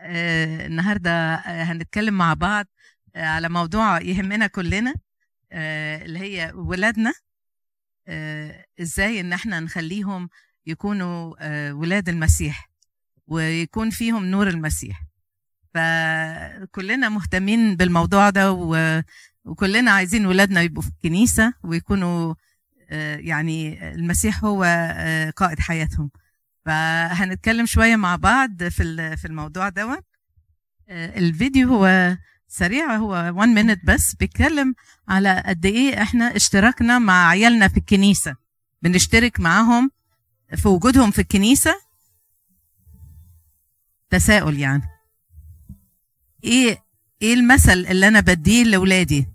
[0.00, 2.66] آه، النهارده آه، هنتكلم مع بعض
[3.16, 4.94] آه، على موضوع يهمنا كلنا
[5.52, 7.12] اللي هي ولادنا
[8.80, 10.28] إزاي ان إحنا نخليهم
[10.66, 11.34] يكونوا
[11.72, 12.70] ولاد المسيح
[13.26, 15.02] ويكون فيهم نور المسيح.
[15.74, 18.52] فكلنا مهتمين بالموضوع ده
[19.44, 22.34] وكلنا عايزين ولادنا يبقوا في الكنيسة ويكونوا
[23.18, 24.62] يعني المسيح هو
[25.36, 26.10] قائد حياتهم.
[26.68, 30.04] فهنتكلم شوية مع بعض في في الموضوع ده
[30.90, 32.16] الفيديو هو
[32.48, 34.74] سريع هو 1 minute بس بيتكلم
[35.08, 38.36] على قد إيه إحنا اشتركنا مع عيالنا في الكنيسة.
[38.82, 39.90] بنشترك معاهم
[40.56, 41.74] في وجودهم في الكنيسة.
[44.10, 44.82] تساؤل يعني.
[46.44, 46.78] إيه
[47.22, 49.26] إيه المثل اللي أنا بديه لاولادي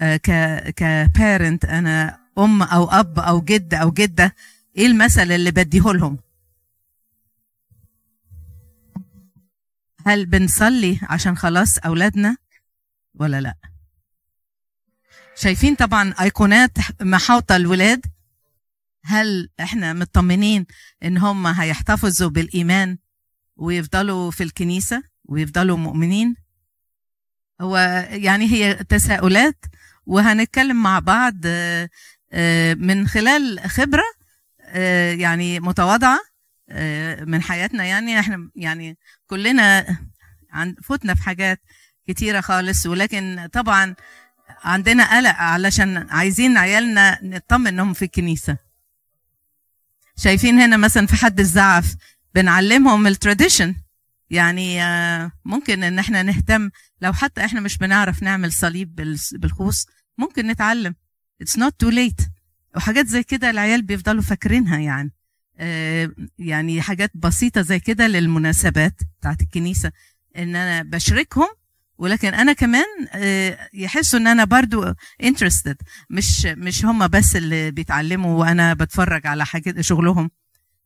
[0.00, 0.30] آه، ك
[0.76, 4.34] كبارنت أنا أم أو أب أو جد أو جدة
[4.76, 6.23] إيه المثل اللي بديه لهم
[10.06, 12.36] هل بنصلي عشان خلاص أولادنا
[13.14, 13.54] ولا لا؟
[15.34, 18.06] شايفين طبعا أيقونات محاوطة الولاد.
[19.04, 20.66] هل إحنا مطمنين
[21.02, 22.98] إن هم هيحتفظوا بالإيمان
[23.56, 26.36] ويفضلوا في الكنيسة ويفضلوا مؤمنين؟
[27.60, 27.76] هو
[28.10, 29.64] يعني هي تساؤلات
[30.06, 31.88] وهنتكلم مع بعض آه،
[32.32, 34.04] آه، من خلال خبرة
[34.60, 36.14] آه، يعني متواضعة.
[36.18, 36.33] آه،
[37.26, 39.98] من حياتنا يعني إحنا يعني كلنا
[40.50, 41.60] عن فوتنا في حاجات
[42.08, 43.94] كتيرة خالص ولكن طبعا
[44.48, 48.56] عندنا قلق علشان عايزين عيالنا نطمن إنهم في الكنيسة.
[50.16, 51.96] شايفين هنا مثلا في حد الزعف
[52.34, 53.74] بنعلمهم التراديشن
[54.30, 56.70] يعني آه، ممكن إن إحنا نهتم
[57.00, 58.94] لو حتى إحنا مش بنعرف نعمل صليب
[59.32, 59.86] بالخوص
[60.18, 60.94] ممكن نتعلم.
[61.44, 62.28] It's not too late.
[62.76, 65.08] وحاجات زي كده العيال بيفضلوا فاكرينها يعني.
[65.08, 65.13] آه،
[66.38, 69.92] يعني حاجات بسيطة زي كده للمناسبات بتاعت الكنيسة
[70.36, 71.48] إن أنا بشاركهم
[71.98, 75.76] ولكن أنا كمان آه، يحسوا إن أنا برضو interested
[76.10, 80.30] مش مش هم بس اللي بيتعلموا وأنا بتفرج على حاجات شغلهم.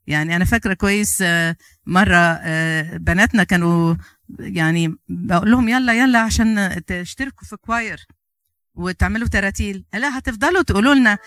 [0.07, 1.57] يعني أنا فاكرة كويس آه،
[1.87, 3.95] مرة آه، بناتنا كانوا
[4.39, 8.07] يعني بقول لهم يلا يلا عشان تشتركوا في choir
[8.75, 9.85] وتعملوا تراتيل.
[9.95, 11.19] لا هتفضلوا تقولوا لنا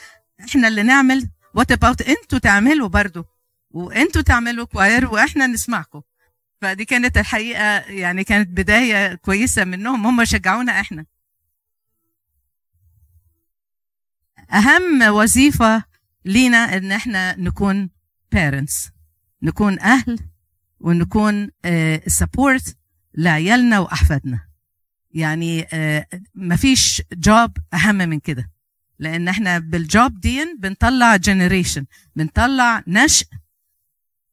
[0.49, 3.25] إحنا اللي نعمل what about أنتوا تعملوا برضو؟
[3.73, 6.01] وانتوا تعملوا choir وإحنا نسمعكم.
[6.61, 11.05] فدي كانت الحقيقة يعني كانت بداية كويسة منهم هم شجعونا إحنا.
[14.53, 15.83] أهم وظيفة
[16.25, 17.89] لينا إن إحنا نكون
[18.35, 18.89] parents
[19.43, 20.19] نكون أهل
[20.79, 21.49] ونكون
[22.07, 22.77] support
[23.17, 24.47] لعيالنا وأحفادنا.
[25.11, 28.51] يعني آه، مفيش job أهم من كده.
[28.99, 31.85] لأن إحنا بال job دي بنطلع generation
[32.15, 33.27] بنطلع نشء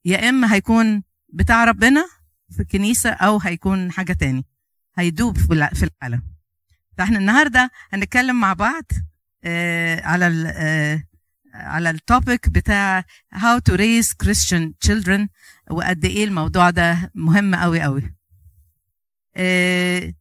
[0.08, 1.02] يا إما هيكون
[1.32, 2.04] بتاع ربنا
[2.50, 4.44] في الكنيسة أو هيكون حاجة تاني.
[4.98, 6.22] هيدوب في الع- في العالم.
[6.98, 8.84] فإحنا النهارده هنتكلم مع بعض
[9.44, 11.02] آه، على ال آه،
[11.54, 13.04] على ال topic بتاع
[13.34, 15.26] how to raise Christian children
[15.70, 18.14] وقد إيه الموضوع ده مهم قوي قوي
[19.36, 20.14] آه،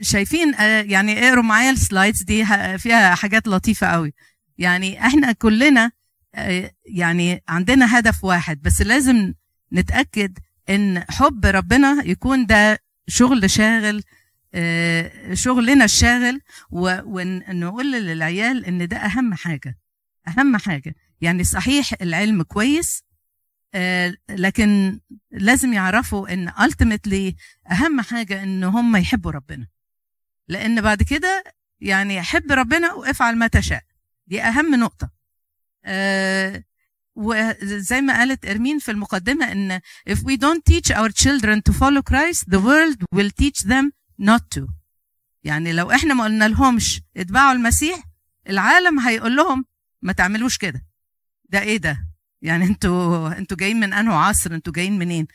[0.00, 0.54] شايفين
[0.90, 2.44] يعني اقروا معايا ال slides دي
[2.78, 4.14] فيها حاجات لطيفة قوي
[4.58, 5.92] يعني إحنا كلنا
[6.86, 9.34] يعني عندنا هدف واحد بس لازم
[9.72, 10.38] نتأكد
[10.70, 14.02] إن حب ربنا يكون ده شغل شاغل
[14.54, 19.78] آه، شغلنا الشاغل ونقول للعيال إن ده أهم حاجة
[20.28, 20.94] أهم حاجة.
[21.20, 23.02] يعني صحيح العلم كويس
[23.74, 27.34] آه، لكن لازم يعرفوا إن ultimately
[27.70, 29.66] أهم حاجة إن هم يحبوا ربنا.
[30.48, 31.44] لأن بعد كده
[31.80, 33.82] يعني حب ربنا وافعل ما تشاء.
[34.26, 35.04] دي أهم نقطة.
[35.06, 35.15] آه،
[37.16, 39.80] وزي ما قالت إرمين في المقدمة إن
[40.10, 43.90] if we don't teach our children to follow Christ the world will teach them
[44.22, 44.66] not to.
[45.44, 48.02] يعني لو إحنا ما قلنا لهمش اتبعوا المسيح
[48.48, 49.64] العالم هيقول لهم
[50.02, 50.86] ما تعملوش كده.
[51.48, 52.06] ده إيه ده؟
[52.42, 55.26] يعني أنتوا أنتوا جايين من انه عصر؟ أنتوا جايين منين؟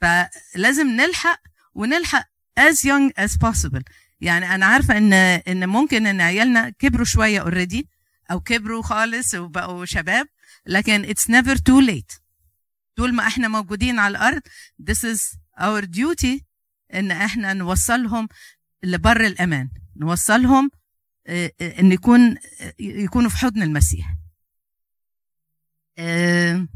[0.00, 1.40] فلازم نلحق
[1.74, 2.24] ونلحق
[2.60, 3.82] as young as possible.
[4.20, 7.88] يعني أنا عارفة إن إن ممكن إن عيالنا كبروا شوية اوريدي
[8.30, 10.26] أو كبروا خالص وبقوا شباب.
[10.66, 12.20] لكن it's never too late.
[12.96, 14.40] طول ما إحنا موجودين على الأرض
[14.90, 16.42] this is our duty
[16.94, 18.28] إن إحنا نوصلهم
[18.82, 19.70] لبر الأمان.
[19.96, 20.70] نوصلهم
[21.26, 22.30] آه، آه، إن يكون
[22.60, 24.14] آه، يكونوا في حضن المسيح.
[25.98, 26.66] آه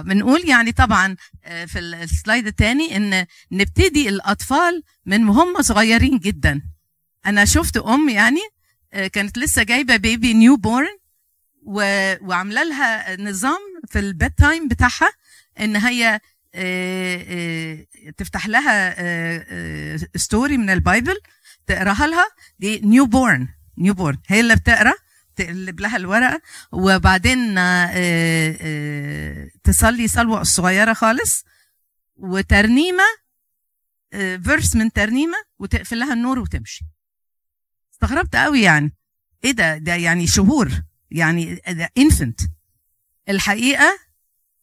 [0.00, 1.16] بنقول يعني طبعا
[1.66, 6.73] في السلايد الثاني إن نبتدي الأطفال من وهم صغيرين جدا.
[7.26, 8.40] أنا شفت أم يعني
[8.92, 10.98] آه، كانت لسه جايبة baby newborn
[11.62, 13.60] وعاملة لها نظام
[13.90, 15.10] في ال bedtime بتاعها
[15.60, 16.20] إن هي
[16.54, 17.86] آه، آه،
[18.16, 18.94] تفتح لها
[20.16, 21.16] story من ال Bible
[21.66, 22.26] تقراها لها
[22.58, 23.48] دي newborn
[23.78, 24.94] newborn هي اللي بتقرأ
[25.36, 26.40] تقلب لها الورقة
[26.72, 27.54] وبعدين
[29.64, 31.44] تصلي صلوة صغيرة خالص
[32.16, 33.04] وترنيمة
[34.44, 36.84] verse من ترنيمة وتقفل لها النور وتمشي.
[38.04, 38.92] استغربت قوي يعني.
[39.44, 40.70] إيه ده؟ ده يعني شهور.
[41.10, 42.40] يعني ده infant
[43.28, 43.98] الحقيقة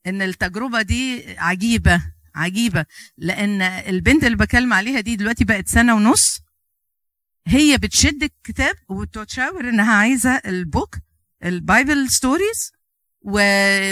[0.07, 2.01] إن التجربة دي عجيبة
[2.35, 2.85] عجيبة.
[3.17, 6.41] لأن البنت اللي بكلم عليها دي دلوقتي بقت سنة ونص.
[7.47, 10.95] هي بتشد الكتاب وبتشاور إنها عايزة ال book
[11.43, 12.71] ال Bible stories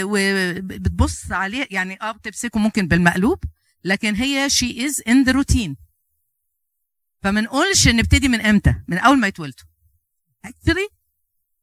[0.02, 3.44] وبتبص عليه يعني آه بتمسكه ممكن بالمقلوب
[3.84, 5.76] لكن هي she is in the routine
[7.22, 9.66] فما نقولش نبتدي من إمتى؟ من أول ما يتولدوا.
[10.44, 10.88] actually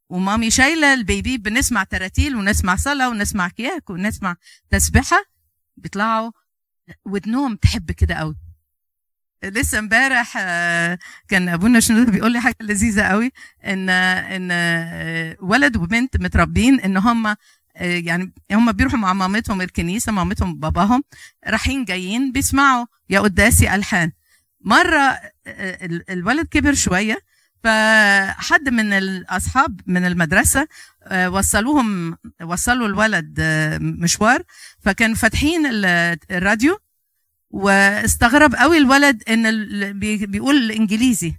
[0.08, 4.36] و mommy شايلة ال baby بنسمع تراتيل ونسمع صلاة ونسمع كيهك ونسمع
[4.70, 5.24] تسبحه
[5.76, 6.30] بيطلعوا
[7.04, 8.36] ودنهم تحب كده قوي
[9.44, 13.32] لسه امبارح آه، كان أبونا شنود بيقول لي حاجة لذيذة قوي
[13.64, 17.36] إن إن آه، ولد وبنت متربين إن هم آه،
[17.76, 21.04] يعني هم بيروحوا مع مامتهم الكنيسة مامتهم باباهم
[21.46, 24.12] رايحين جايين بيسمعوا يا قداسي ألحان.
[24.68, 25.20] مرة
[26.10, 27.18] الولد كبر شوية
[27.64, 30.68] فحد من الأصحاب من المدرسة
[31.12, 33.40] وصلوهم وصلوا الولد
[33.80, 34.42] مشوار
[34.80, 35.62] فكانوا فاتحين
[36.30, 36.78] الراديو
[37.50, 39.98] واستغرب قوي الولد إن
[40.30, 41.34] بيقول إنجليزي.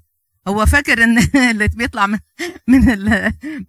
[0.48, 1.18] هو فاكر إن
[1.52, 2.20] اللي بيطلع من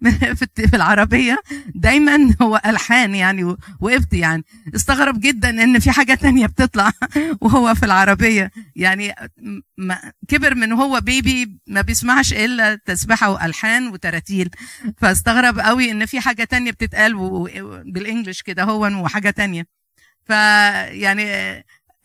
[0.01, 0.11] من
[0.69, 1.37] في العربية
[1.75, 4.43] دايما هو ألحان يعني وقفت يعني.
[4.75, 6.91] استغرب جدا إن في حاجة تانية بتطلع
[7.41, 8.51] وهو في العربية.
[8.75, 9.15] يعني
[10.27, 14.49] كبر من هو بيبي ما بيسمعش إلا تسبحه وألحان وتراتيل.
[14.97, 17.13] فاستغرب قوي إن في حاجة تانية بتتقال
[17.85, 19.65] بال English كده هو وحاجة تانية.
[20.25, 21.23] فيعني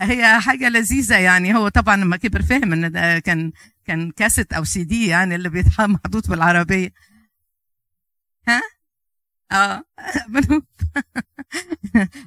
[0.01, 1.55] هي حاجة لذيذة يعني.
[1.57, 3.53] هو طبعا لما كبر فهم إن ده كان
[3.87, 6.93] كان كاسيت أو سي دي يعني اللي بيتحط محطوط بالعربية.
[8.49, 8.63] ها؟
[9.53, 9.85] آه.
[10.29, 10.65] ابنوب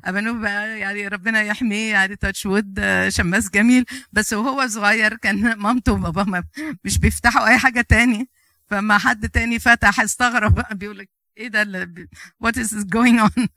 [0.05, 0.43] ابنوب
[0.83, 3.85] يعني ربنا يحميه يعني touch wood شماس جميل.
[4.11, 6.43] بس وهو صغير كان مامته وباباه
[6.83, 8.29] مش بيفتحوا أي حاجة تاني.
[8.67, 11.93] فما حد تاني فتح استغرب بيقول لك إيه ده
[12.39, 13.47] what is going on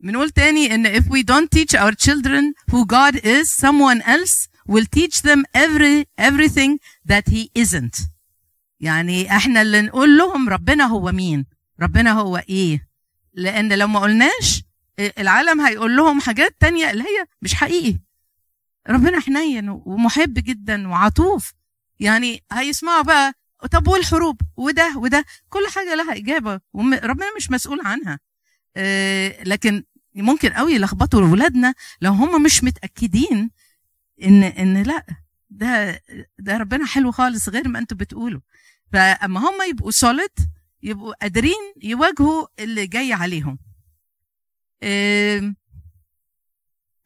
[0.00, 4.86] بنقول تاني إن if we don't teach our children who God is someone else will
[4.98, 6.78] teach them every everything
[7.12, 8.08] that he isn't.
[8.80, 11.46] يعني إحنا اللي نقول لهم ربنا هو مين؟
[11.80, 12.88] ربنا هو إيه؟
[13.34, 14.62] لأن لو ما قلناش
[14.98, 17.98] العالم هيقول لهم حاجات تانية اللي هي مش حقيقي.
[18.88, 21.52] ربنا حنين ومحب جدا وعطوف.
[22.00, 23.32] يعني هيسمعوا بقى
[23.70, 25.24] طب والحروب؟ وده وده.
[25.48, 28.18] كل حاجة لها إجابة وربنا مش مسؤول عنها.
[28.76, 29.84] آه، لكن
[30.14, 33.50] ممكن قوي يلخبطوا اولادنا لو هم مش متأكدين
[34.22, 35.06] إن إن لا
[35.50, 36.02] ده
[36.38, 38.40] ده ربنا حلو خالص غير ما أنتوا بتقولوا.
[38.92, 40.30] فأما هم يبقوا سوليد
[40.82, 43.58] يبقوا قادرين يواجهوا اللي جاي عليهم.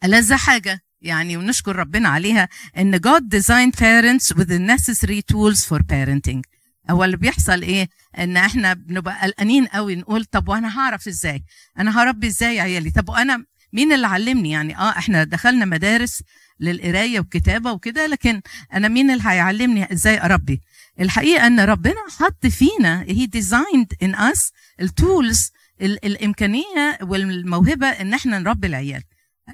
[0.05, 2.49] ألذ حاجة يعني ونشكر ربنا عليها
[2.79, 6.43] إن God designed parents with the necessary tools for parenting.
[6.91, 11.45] هو اللي بيحصل إيه؟ إن إحنا بنبقى قلقانين قوي نقول طب وأنا هعرف إزاي؟
[11.79, 16.23] أنا هربي إزاي عيالي؟ طب وأنا مين اللي علمني؟ يعني آه إحنا دخلنا مدارس
[16.61, 18.41] للقراية والكتابه وكده لكن
[18.73, 20.61] أنا مين اللي هيعلمني إزاي أربي؟
[21.01, 28.39] الحقيقة إن ربنا حط فينا he designed in us ال tools الإمكانية والموهبة إن إحنا
[28.39, 29.03] نربي العيال.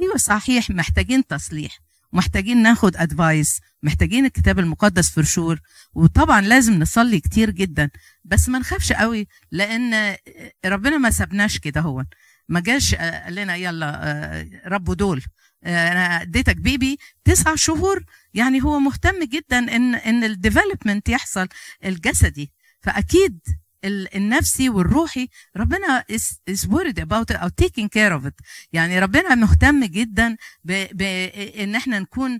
[0.02, 1.78] أيوه صحيح محتاجين تصليح
[2.12, 5.60] محتاجين ناخد advice محتاجين الكتاب المقدس for sure
[5.94, 7.90] وطبعا لازم نصلي كتير جدا
[8.24, 10.16] بس ما نخافش قوي لأن
[10.64, 12.04] ربنا ما سابناش كده هو.
[12.48, 15.22] ما جاش قال لنا يلا ربوا دول.
[15.66, 18.04] أنا اديتك baby تسع شهور.
[18.34, 21.48] يعني هو مهتم جدا إن إن ال development يحصل
[21.84, 22.52] الجسدي.
[22.80, 23.38] فأكيد
[23.84, 28.34] النفسي والروحي ربنا is, worried about it or taking care of it.
[28.72, 32.38] يعني ربنا مهتم جدا بان إحنا نكون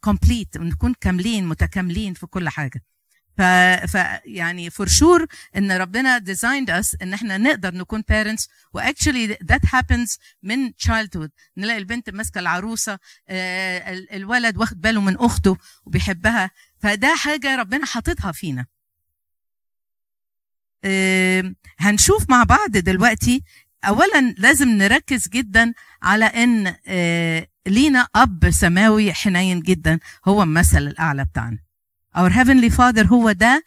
[0.00, 2.82] complete ونكون كاملين متكاملين في كل حاجة.
[3.38, 3.42] ف,
[3.92, 9.38] ف يعني for sure إن ربنا designed us إن إحنا نقدر نكون parents و actually
[9.44, 12.98] that happens من childhood نلاقي البنت ماسكة العروسة
[14.12, 16.50] الولد واخد باله من أخته وبيحبها.
[16.78, 18.66] فده حاجة ربنا حاططها فينا.
[21.78, 23.44] هنشوف مع بعض دلوقتي.
[23.84, 26.74] اولا لازم نركز جدا على إن
[27.66, 29.98] لينا أب سماوي حنين جدا.
[30.28, 31.58] هو المثل الأعلى بتاعنا.
[32.16, 33.64] Our Heavenly Father هو ده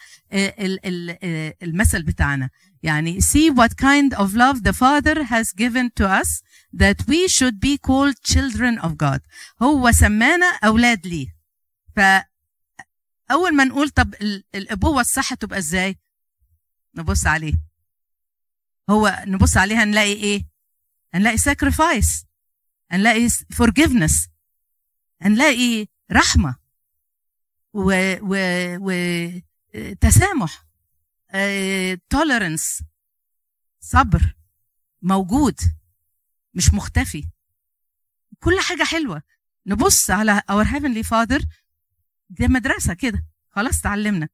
[1.63, 2.49] المثل بتاعنا.
[2.83, 6.41] يعني see what kind of love the Father has given to us
[6.73, 9.19] that we should be called children of God.
[9.61, 11.35] هو سمانا أولاد ليه.
[11.95, 14.13] فأول ما نقول طب
[14.55, 15.97] الأبوة الصح تبقى إزاي؟
[16.95, 17.53] نبص عليه.
[18.89, 20.45] هو نبص عليه هنلاقي إيه؟
[21.13, 22.25] هنلاقي sacrifice.
[22.91, 24.27] هنلاقي forgiveness.
[25.21, 26.55] هنلاقي رحمة.
[27.75, 27.91] و,
[28.21, 28.35] و,
[28.81, 28.91] و
[30.01, 30.65] تسامح
[32.09, 32.81] tolerance
[33.79, 34.35] صبر
[35.01, 35.59] موجود
[36.53, 37.29] مش مختفي.
[38.39, 39.23] كل حاجة حلوة.
[39.65, 41.45] نبص على our heavenly father
[42.29, 43.25] دي مدرسة كده.
[43.49, 44.29] خلاص تعلمنا.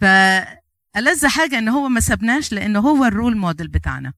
[0.00, 4.12] فألذ حاجة إن هو ما سبناش لأن هو ال role model بتاعنا.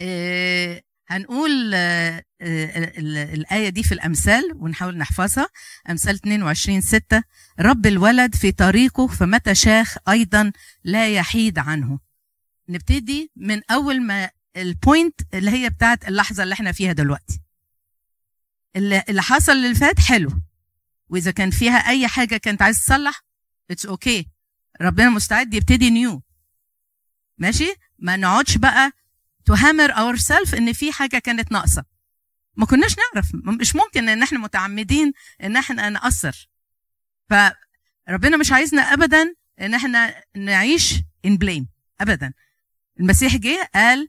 [0.00, 2.92] إيه هنقول آه، آه،
[3.34, 5.48] الآية دي في الأمثال ونحاول نحفظها.
[5.90, 7.22] أمثال 22 6
[7.60, 10.52] رب الولد في طريقه فمتى شاخ أيضا
[10.84, 11.98] لا يحيد عنه.
[12.68, 17.40] نبتدي من أول ما ال point اللي هي بتاعت اللحظة اللي إحنا فيها دلوقتي.
[18.76, 20.30] اللي حصل اللي فات حلو.
[21.08, 23.22] وإذا كان فيها أي حاجة كانت عايز تصلح
[23.70, 24.26] it's okay okay.
[24.80, 26.22] ربنا مستعد يبتدي new
[27.38, 28.92] ماشي؟ ما نقعدش بقى
[29.50, 31.84] to hammer ourselves إن في حاجة كانت ناقصة.
[32.56, 33.30] ما كناش نعرف.
[33.34, 36.50] مش ممكن إن إحنا متعمدين إن إحنا نقصر.
[37.30, 40.94] فربنا مش عايزنا ابدا إن إحنا نعيش
[41.26, 41.64] in blame.
[42.00, 42.32] ابدا.
[43.00, 44.08] المسيح جه قال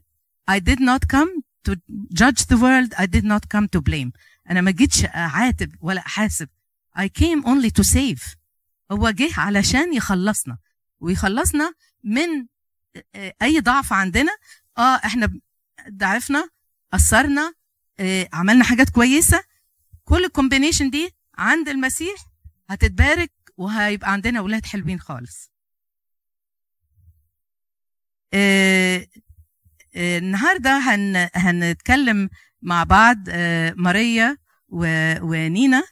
[0.50, 1.74] I did not come to
[2.14, 2.94] judge the world.
[2.94, 4.10] I did not come to blame.
[4.50, 6.48] أنا ما جيتش أعاتب ولا أحاسب.
[6.98, 8.36] I came only to save.
[8.92, 10.58] هو جه علشان يخلصنا.
[11.00, 11.74] ويخلصنا
[12.04, 12.46] من
[13.42, 14.32] أي ضعف عندنا
[14.78, 15.40] آه إحنا
[15.90, 16.48] ضعفنا
[16.92, 17.54] قصرنا
[18.00, 19.42] آه عملنا حاجات كويسة.
[20.04, 22.14] كل الكومبينيشن دي عند المسيح
[22.70, 25.50] هتتبارك وهيبقى عندنا أولاد حلوين خالص.
[28.34, 29.06] آه
[29.96, 32.28] آه النهارده هن هنتكلم
[32.62, 34.36] مع بعض آه ماريا
[34.68, 35.82] ونينا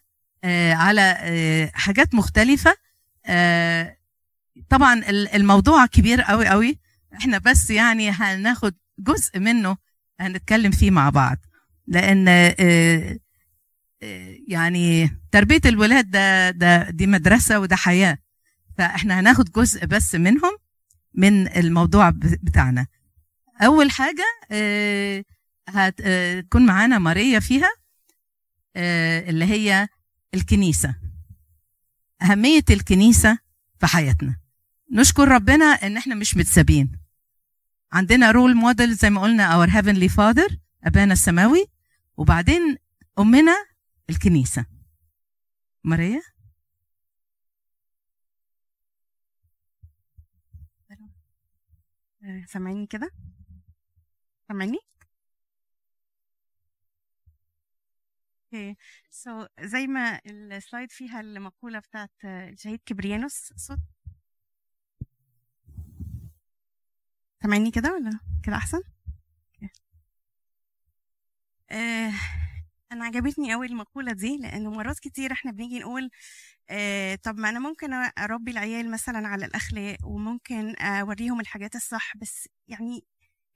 [0.44, 2.76] آه على حاجات مختلفة.
[4.68, 5.02] طبعا
[5.34, 6.78] الموضوع كبير قوي قوي
[7.16, 9.76] إحنا بس يعني هناخد جزء منه
[10.20, 11.36] هنتكلم فيه مع بعض.
[11.86, 13.18] لأن آه،
[14.02, 18.18] آه، يعني تربية الولاد ده ده دي مدرسة وده حياة.
[18.78, 20.56] فإحنا هناخد جزء بس منهم
[21.14, 22.10] من الموضوع
[22.42, 22.86] بتاعنا.
[23.60, 25.24] أول حاجة آه،
[25.68, 27.68] هتكون معانا ماريا فيها
[28.76, 29.88] اللي هي
[30.34, 30.94] الكنيسة.
[32.22, 33.38] أهمية الكنيسة
[33.80, 34.36] في حياتنا.
[34.92, 37.03] نشكر ربنا إن إحنا مش متسابين.
[37.94, 41.66] عندنا role model زي ما قلنا our heavenly father أبانا السماوي
[42.16, 42.76] وبعدين
[43.18, 43.54] أمنا
[44.10, 44.66] الكنيسة.
[45.84, 46.22] ماريا؟
[52.46, 53.10] سامعيني كده؟
[54.48, 54.78] سامعيني؟
[58.54, 58.76] okay
[59.10, 63.78] so زي ما ال slide فيها المقولة بتاعت الشهيد كبريانوس صوت
[67.44, 68.80] سامعيني كده ولا كده أحسن؟
[71.70, 72.12] آه
[72.92, 76.10] أنا عجبتني قوي المقولة دي لأنه مرات كتير إحنا بنيجي نقول
[76.70, 82.48] آه طب ما أنا ممكن أربي العيال مثلا على الأخلاق وممكن أوريهم الحاجات الصح بس
[82.68, 83.04] يعني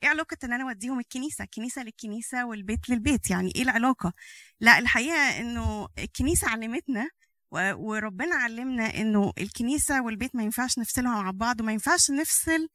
[0.03, 4.13] إيه علاقة إن أنا أوديهم الكنيسة؟ الكنيسة للكنيسة والبيت للبيت يعني إيه العلاقة؟
[4.61, 7.09] لا الحقيقة إنه الكنيسة علمتنا
[7.53, 12.69] وربنا علمنا إنه الكنيسة والبيت ما ينفعش نفصلهم عن بعض وما ينفعش نفصل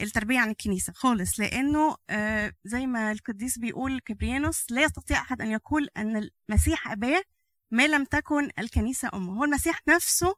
[0.00, 5.50] التربية عن الكنيسة خالص لأنه آه، زي ما القديس بيقول كبريانوس لا يستطيع أحد أن
[5.50, 7.22] يقول أن المسيح أباه
[7.70, 9.32] ما لم تكن الكنيسة أمه.
[9.38, 10.34] هو المسيح نفسه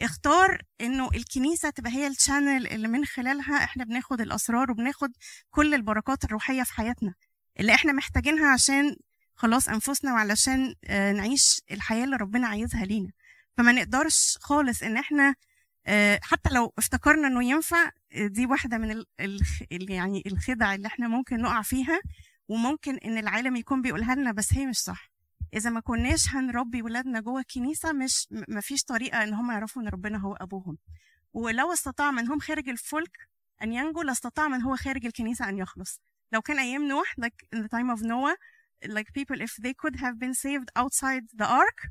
[0.00, 5.12] اختار إنه الكنيسة تبقى هي الشانل اللي من خلالها إحنا بناخد الأسرار وبناخد
[5.50, 7.14] كل البركات الروحية في حياتنا
[7.60, 8.96] اللي إحنا محتاجينها عشان
[9.34, 13.10] خلاص أنفسنا وعلشان آه، نعيش الحياة اللي ربنا عايزها لينا.
[13.56, 15.34] فما نقدرش خالص إن إحنا
[15.86, 21.08] آه، حتى لو افتكرنا إنه ينفع دي واحدة من ال ال يعني الخدع اللي إحنا
[21.08, 22.00] ممكن نقع فيها
[22.48, 25.10] وممكن إن العالم يكون بيقولها لنا بس هي مش صح.
[25.54, 29.88] إذا ما كناش هنربي ولادنا جوه الكنيسة مش ما فيش طريقة إن هم يعرفوا إن
[29.88, 30.78] ربنا هو أبوهم.
[31.32, 33.28] ولو استطاع من هم خارج الفلك
[33.62, 36.00] أن ينجو لاستطاع من هو خارج الكنيسة أن يخلص.
[36.32, 38.36] لو كان أيام نوح like in the time of Noah
[38.88, 41.90] like people if they could have been saved outside the ark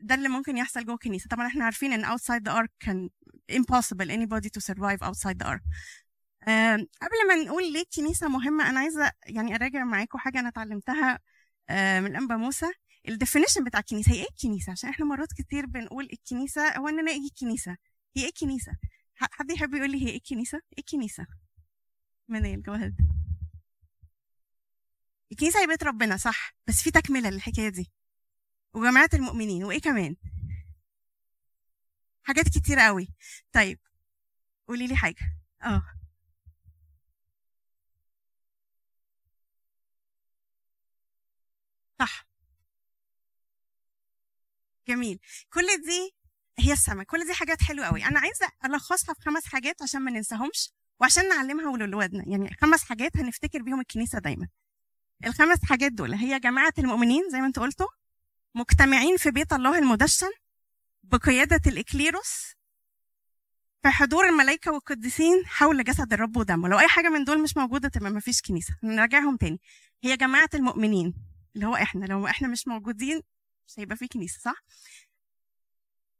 [0.00, 1.28] ده اللي ممكن يحصل جوه الكنيسة.
[1.28, 3.10] طبعا إحنا عارفين إن outside the ark كان
[3.52, 5.62] impossible anybody to survive outside the ark
[7.02, 11.18] قبل ما نقول ليه الكنيسه مهمة أنا عايزة يعني أراجع معاكم حاجة أنا اتعلمتها
[11.70, 12.66] من الانبا موسى.
[13.08, 17.10] الديفينيشن بتاع الكنيسة هي إيه الكنيسة؟ عشان إحنا مرات كتير بنقول الكنيسة هو إن أنا
[17.10, 17.76] أجي الكنيسة.
[18.16, 18.72] هي الكنيسة؟
[19.14, 21.26] ح- حد يحب يقول لي هي إيه الكنيسة؟ إيه الكنيسة؟
[22.28, 22.92] منال جو ahead.
[25.32, 27.92] الكنيسة هي بيت ربنا صح؟ بس في تكملة للحكاية دي.
[28.74, 30.16] وجماعة المؤمنين وإيه كمان؟
[32.24, 33.08] حاجات كتير قوي
[33.52, 33.78] طيب
[34.68, 35.36] قولي لي حاجة.
[35.62, 35.82] آه.
[41.98, 42.26] صح.
[44.88, 45.18] جميل.
[45.52, 46.14] كل دي
[46.58, 47.04] هي السما.
[47.04, 51.28] كل دي حاجات حلوة قوي أنا عايزة الخصها في خمس حاجات عشان ما ننساهمش وعشان
[51.28, 54.48] نعلمها لولادنا يعني خمس حاجات هنفتكر بيهم الكنيسة دايما.
[55.26, 57.86] الخمس حاجات دول هي جماعة المؤمنين زي ما انت قلتوا
[58.54, 60.30] مجتمعين في بيت الله المدشن
[61.04, 62.54] بقيادة الإكليروس
[63.82, 66.68] في حضور الملائكة والقديسين حول جسد الرب ودمه.
[66.68, 68.74] لو أي حاجة من دول مش موجودة تبقى ما فيش كنيسة.
[68.82, 69.60] نراجعهم تاني.
[70.04, 71.14] هي جماعة المؤمنين
[71.54, 72.06] اللي هو إحنا.
[72.06, 73.20] لو إحنا مش موجودين
[73.66, 74.64] مش هيبقى في كنيسة صح؟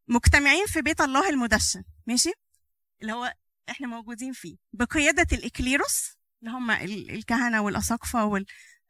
[0.08, 2.32] مجتمعين في بيت الله المدشن ماشي؟
[3.02, 3.34] اللي هو
[3.70, 4.56] إحنا موجودين فيه.
[4.72, 8.24] بقيادة الإكليروس اللي هم ال- الكهنة والأساقفة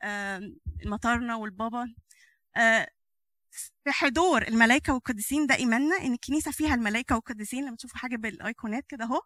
[0.05, 1.95] والمطارنه والبابا
[2.57, 2.89] آه،
[3.85, 7.67] في حضور الملائكة والقديسين ده إيماننا إن الكنيسة فيها الملائكة والقديسين.
[7.67, 9.21] لما تشوفوا حاجة بالايقونات كده أهو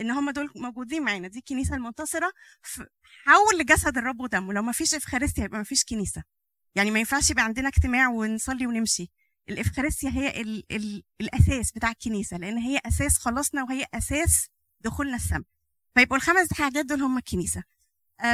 [0.00, 1.28] إن هم دول موجودين معانا.
[1.28, 2.32] دي الكنيسة المنتصرة
[3.24, 4.52] حول جسد الرب ودمه.
[4.52, 6.22] لو ما فيش إفخارستيا يبقى ما فيش كنيسة.
[6.74, 9.10] يعني ما ينفعش يبقى عندنا اجتماع ونصلي ونمشي.
[9.48, 14.48] الإفخارستيا هي ال ال الأساس بتاع الكنيسة لأن هي أساس خلاصنا وهي أساس
[14.80, 15.42] دخولنا السماء.
[15.94, 17.62] فيبقوا الخمس حاجات دول هم الكنيسة.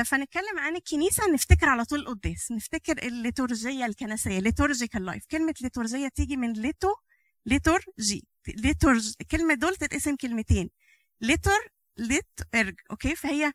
[0.04, 6.36] فنتكلم عن الكنيسة نفتكر على طول القداس نفتكر الليتورجية الكنسية liturgical life كلمة ليتورجيه تيجي
[6.36, 6.88] من ليتو
[7.46, 10.70] ليتورجي ليتورج الكلمة دول تتقسم كلمتين.
[11.20, 11.58] ليتور
[11.96, 12.74] ليت إرج.
[12.90, 13.52] okay؟ فهي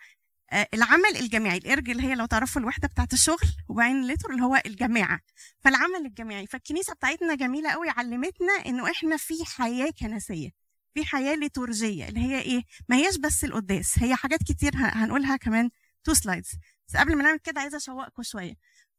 [0.52, 1.58] آه، العمل الجماعي.
[1.58, 5.20] الإرج اللي هي لو تعرفوا الوحدة بتاعت الشغل وبعدين ليتور اللي هو الجماعة.
[5.60, 6.48] فالعمل الجماعي.
[6.48, 10.50] فالكنيسة بتاعتنا جميلة قوي علمتنا إنه إحنا في حياة كنسية
[10.94, 15.70] في حياة ليتورجيه اللي هي إيه؟ ما هياش بس القداس هي حاجات كتير هنقولها كمان
[16.04, 16.50] two slides
[16.88, 18.54] بس قبل ما نعمل كده عايزه اشوقكم شوية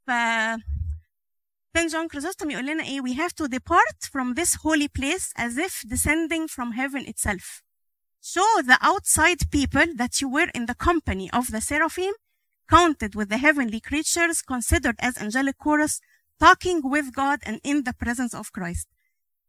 [0.07, 0.11] ف
[1.77, 5.59] Saint John Chrysostom يقول لنا إيه we have to depart from this holy place as
[5.59, 7.63] if descending from heaven itself
[8.35, 12.15] show the outside people that you were in the company of the seraphim
[12.77, 15.95] counted with the heavenly creatures considered as angelic chorus
[16.45, 18.87] talking with God and in the presence of Christ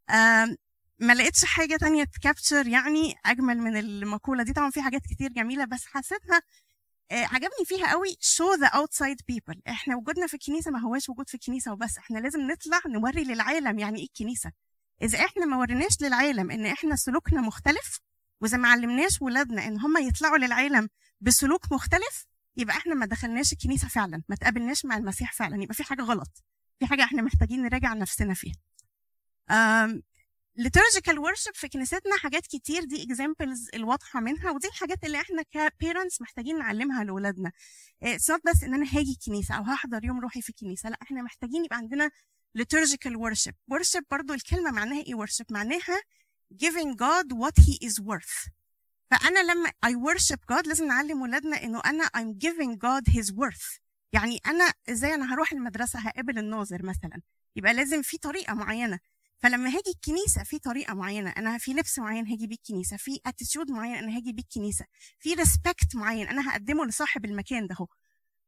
[0.09, 0.55] um,
[0.99, 5.65] ما لقيتش حاجة تانية تكابتشر يعني أجمل من المقولة دي طبعا في حاجات كتير جميلة
[5.65, 6.41] بس حسيتها آه،
[7.11, 9.59] عجبني فيها قوي show the outside people.
[9.67, 11.97] إحنا وجودنا في الكنيسة ما هواش وجود في الكنيسة وبس.
[11.97, 14.51] إحنا لازم نطلع نوري للعالم يعني إيه الكنيسة.
[15.01, 17.99] إذا إحنا ما وريناش للعالم إن إحنا سلوكنا مختلف
[18.41, 20.89] وإذا ما علمناش ولادنا إن هم يطلعوا للعالم
[21.21, 22.25] بسلوك مختلف
[22.57, 25.63] يبقى إحنا ما دخلناش الكنيسة فعلا ما تقابلناش مع المسيح فعلا.
[25.63, 26.43] يبقى في حاجة غلط.
[26.79, 28.55] في حاجة إحنا محتاجين نراجع نفسنا فيها.
[30.59, 35.60] Liturgical worship في كنيستنا حاجات كتير دي examples الواضحة منها ودي الحاجات اللي إحنا ك
[35.60, 37.51] parents محتاجين نعلمها لأولادنا
[38.03, 41.21] it's not بس إن أنا هاجي الكنيسة أو هحضر يوم روحي في الكنيسة لأ إحنا
[41.21, 42.11] محتاجين يبقى عندنا
[42.57, 43.53] liturgical worship.
[43.73, 46.01] Worship برضو الكلمة معناها إيه؟ worship معناها
[46.63, 48.49] giving God what he is worth.
[49.11, 53.79] فأنا لما I worship God لازم نعلم ولادنا إنه أنا I'm giving God his worth.
[54.13, 57.21] يعني أنا إزاي أنا هروح المدرسة هقابل الناظر مثلا؟
[57.55, 58.99] يبقى لازم في طريقة معينة.
[59.37, 63.71] فلما هاجي الكنيسة في طريقة معينة أنا في لبس معين هاجي بيه الكنيسة في attitude
[63.71, 64.85] معين أنا هاجي بيه الكنيسة
[65.19, 67.87] في respect معين أنا هقدمه لصاحب المكان ده هو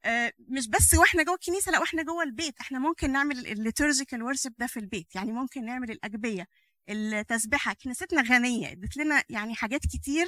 [0.06, 2.60] آه، مش بس وإحنا جوه الكنيسة لا وإحنا جوه البيت.
[2.62, 6.48] إحنا ممكن نعمل ال liturgical worship ده في البيت يعني ممكن نعمل الأجبية.
[6.90, 7.74] التسبيحة.
[7.74, 10.28] كنيستنا غنية ادت لنا يعني حاجات كتير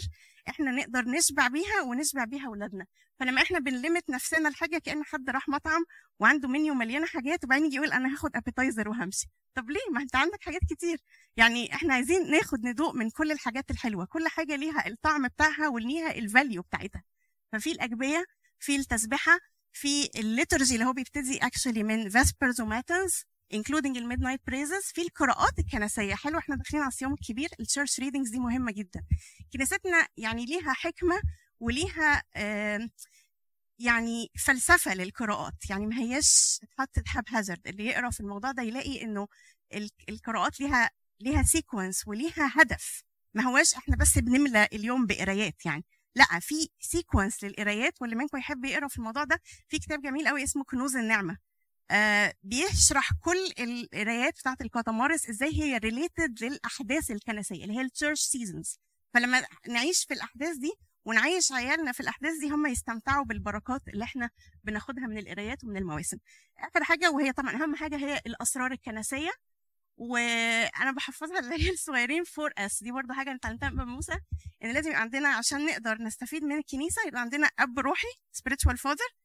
[0.49, 2.85] إحنا نقدر نشبع بيها ونشبع بيها اولادنا
[3.19, 5.85] فلما إحنا بن limit نفسنا لحاجة كأن حد راح مطعم
[6.19, 9.27] وعنده منيو مليانة حاجات وبعدين يجي يقول أنا هاخد appetizer وهمشي.
[9.55, 10.97] طب ليه؟ ما انت عندك حاجات كتير.
[11.37, 14.05] يعني إحنا عايزين ناخد ندوق من كل الحاجات الحلوة.
[14.05, 17.03] كل حاجة ليها الطعم بتاعها وليها ال value بتاعتها.
[17.51, 18.25] ففي الأجبية
[18.59, 19.39] في التسبيحة
[19.73, 24.83] في ال liturgy اللي هو بيبتدي actually من vespers و matins including ال midnight praises
[24.93, 26.15] في القراءات الكنسية.
[26.15, 29.03] حلو إحنا داخلين على الصيام الكبير ال church readings دي مهمة جدا.
[29.53, 31.21] كنيستنا يعني ليها حكمة
[31.59, 32.23] وليها
[33.79, 35.69] يعني فلسفة للقراءات.
[35.69, 39.27] يعني ما هياش اتحطت hazard اللي يقرأ في الموضوع ده يلاقي إنه
[39.73, 43.03] ال- القراءات ليها ليها sequence وليها هدف.
[43.33, 45.85] ما هواش إحنا بس بنملى اليوم بقرايات يعني.
[46.15, 47.93] لا في sequence للقرايات.
[48.01, 51.37] واللي منكم يحب يقرأ في الموضوع ده في كتاب جميل قوي اسمه كنوز النعمة.
[51.91, 58.19] آه بيشرح كل القرايات بتاعت الكاتامارس إزاي هي related للأحداث الكنسية اللي هي ال church
[58.21, 58.79] seasons
[59.13, 60.71] فلما نعيش في الأحداث دي
[61.05, 64.29] ونعيش عيالنا في الأحداث دي هم يستمتعوا بالبركات اللي إحنا
[64.63, 66.17] بناخدها من القرايات ومن المواسم.
[66.57, 69.31] آخر حاجة وهي طبعا أهم حاجة هي الأسرار الكنسية.
[69.97, 74.13] وأنا بحفظها للعيال الصغيرين 4 S دي برضه حاجة اتعلمتها من موسى
[74.63, 79.18] إن لازم يبقى عندنا عشان نقدر نستفيد من الكنيسة يبقى عندنا أب روحي spiritual father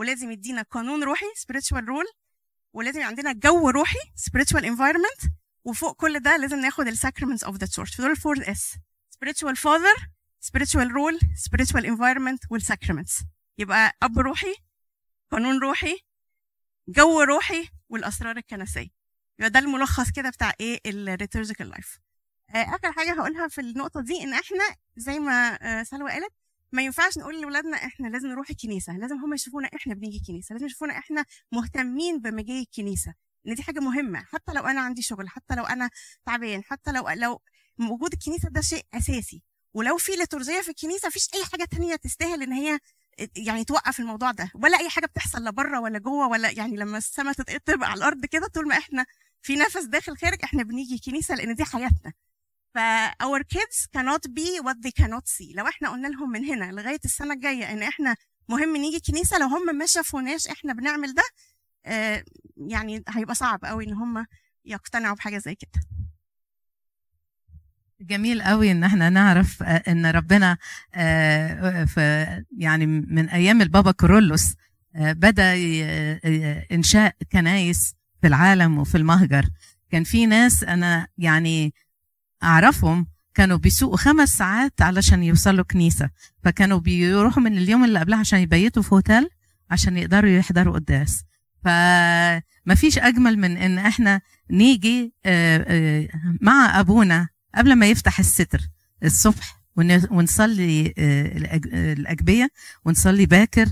[0.00, 2.14] ولازم يدينا قانون روحي spiritual rule
[2.72, 5.28] ولازم عندنا جو روحي spiritual environment
[5.64, 7.96] وفوق كل ده لازم ناخد ال sacraments of the church.
[8.00, 8.74] دول 4 S
[9.16, 10.04] spiritual father
[10.46, 13.24] spiritual rule spiritual environment وال sacraments.
[13.58, 14.54] يبقى أب روحي
[15.30, 15.98] قانون روحي
[16.88, 18.88] جو روحي والأسرار الكنسية.
[19.38, 21.98] يبقى ده الملخص كده بتاع إيه ال liturgical life
[22.50, 26.32] آخر حاجة هقولها في النقطة دي إن إحنا زي ما آه، سلوى قالت
[26.72, 30.66] ما ينفعش نقول لاولادنا إحنا لازم نروح الكنيسة لازم هم يشوفونا إحنا بنيجي الكنيسة لازم
[30.66, 33.14] يشوفونا إحنا مهتمين بمجيء الكنيسة.
[33.46, 35.90] إن دي حاجة مهمة حتى لو أنا عندي شغل حتى لو أنا
[36.26, 37.40] تعبان حتى لو لو
[37.80, 39.42] وجود الكنيسة ده شيء أساسي.
[39.74, 42.78] ولو في ليتورجية في الكنيسة مفيش أي حاجة تانية تستاهل إن هي
[43.36, 46.98] يعني توقف الموضوع ده ولا أي حاجة بتحصل لا بره ولا جوه ولا يعني لما
[46.98, 49.06] السماء تتقطب على الأرض كده طول ما إحنا
[49.42, 52.12] في نفس داخل خارج إحنا بنيجي كنيسه لأن دي حياتنا.
[52.74, 52.78] ف
[53.22, 55.56] our kids cannot be what they cannot see.
[55.56, 58.16] لو إحنا قلنا لهم من هنا لغاية السنة الجاية إن إحنا
[58.48, 61.22] مهم نيجي كنيسة لو هم ما شافوناش إحنا بنعمل ده
[61.86, 62.24] آه،
[62.56, 64.26] يعني هيبقى صعب قوي إن هم
[64.64, 65.82] يقتنعوا بحاجة زي كده.
[68.00, 70.56] جميل قوي إن إحنا نعرف آه، إن ربنا
[70.94, 72.26] آه، في
[72.58, 74.54] يعني من أيام البابا كورولوس
[74.96, 75.54] آه، بدأ
[76.72, 79.44] إنشاء كنايس في العالم وفي المهجر.
[79.90, 81.74] كان في ناس أنا يعني
[82.42, 86.10] أعرفهم كانوا بيسوقوا خمس ساعات علشان يوصلوا كنيسة
[86.44, 89.28] فكانوا بيروحوا من اليوم اللي قبلها عشان يبيتوا في هوتيل
[89.70, 91.24] عشان يقدروا يحضروا قداس.
[91.64, 96.08] فما فيش أجمل من إن إحنا نيجي آه، آه،
[96.40, 98.60] مع أبونا قبل ما يفتح الستر
[99.04, 102.48] الصبح ون- ونصلي آه، الأج- الأجبية
[102.84, 103.66] ونصلي باكر.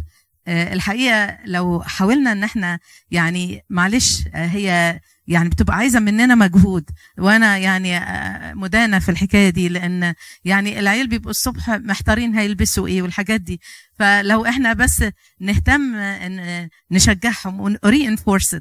[0.49, 2.79] الحقيقة لو حاولنا إن إحنا
[3.11, 6.91] يعني معلش هي يعني بتبقى عايزة مننا مجهود.
[7.19, 10.15] وأنا يعني آه، مدانة في الحكاية دي لأن
[10.45, 13.61] يعني العيال بيبقوا الصبح محتارين هيلبسوا إيه والحاجات دي.
[13.99, 15.05] فلو إحنا بس
[15.41, 18.57] نهتم إن نشجعهم ونرينفورس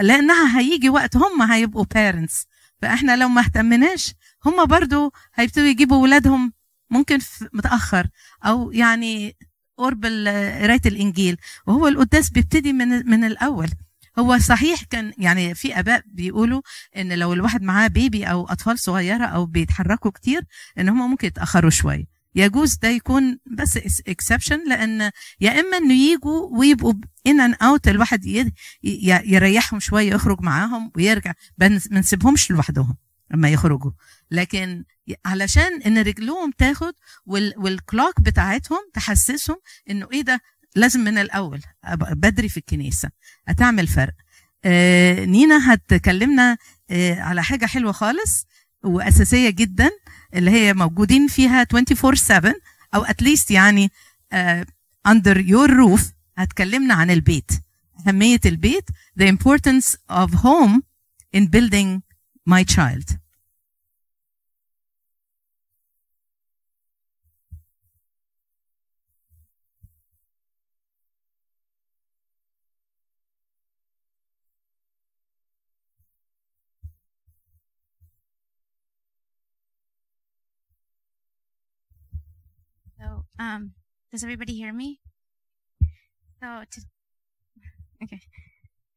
[0.00, 2.46] لأنها هيجي وقت هم هيبقوا parents
[2.82, 4.14] فإحنا لو ما اهتمناش
[4.46, 6.52] هم برضو هيبتدوا يجيبوا ولادهم
[6.90, 7.18] ممكن
[7.52, 8.06] متأخر
[8.44, 9.36] أو يعني
[9.76, 11.36] قرب ال- قراية الإنجيل.
[11.66, 13.68] وهو القداس بيبتدي من من الأول.
[14.18, 16.62] هو صحيح كان يعني في آباء بيقولوا
[16.96, 20.42] إن لو الواحد معاه baby أو أطفال صغيرة أو بيتحركوا كتير
[20.78, 22.04] إن هم ممكن يتأخروا شوية.
[22.34, 23.76] يجوز ده يكون بس
[24.08, 26.94] exception لأن يا إما إنه يجوا ويبقوا
[27.26, 28.24] ان ان اوت الواحد
[29.24, 32.96] يريحهم شوية يخرج معاهم ويرجع ما نسيبهمش لوحدهم
[33.30, 33.90] لما يخرجوا.
[34.30, 34.84] لكن
[35.24, 36.92] علشان إن رجلهم تاخد
[37.26, 39.56] وال والكلوك بتاعتهم تحسسهم
[39.90, 40.40] إنه إيه ده؟
[40.76, 41.60] لازم من الأول
[42.10, 43.10] بدري في الكنيسة.
[43.48, 44.14] هتعمل فرق.
[44.64, 46.56] آه نينا هتكلمنا
[46.90, 48.46] آه على حاجة حلوة خالص
[48.84, 49.90] وأساسية جدا
[50.34, 52.54] اللي هي موجودين فيها 24 7
[52.94, 53.90] أو اتليست يعني
[55.08, 56.02] under your roof
[56.38, 57.50] هتكلمنا عن البيت
[58.06, 58.84] أهمية البيت
[59.20, 60.80] the importance of home
[61.36, 62.00] in building
[62.50, 63.16] my child.
[83.38, 83.72] Um,
[84.10, 85.00] does everybody hear me?
[86.42, 86.80] So, to,
[88.02, 88.20] okay.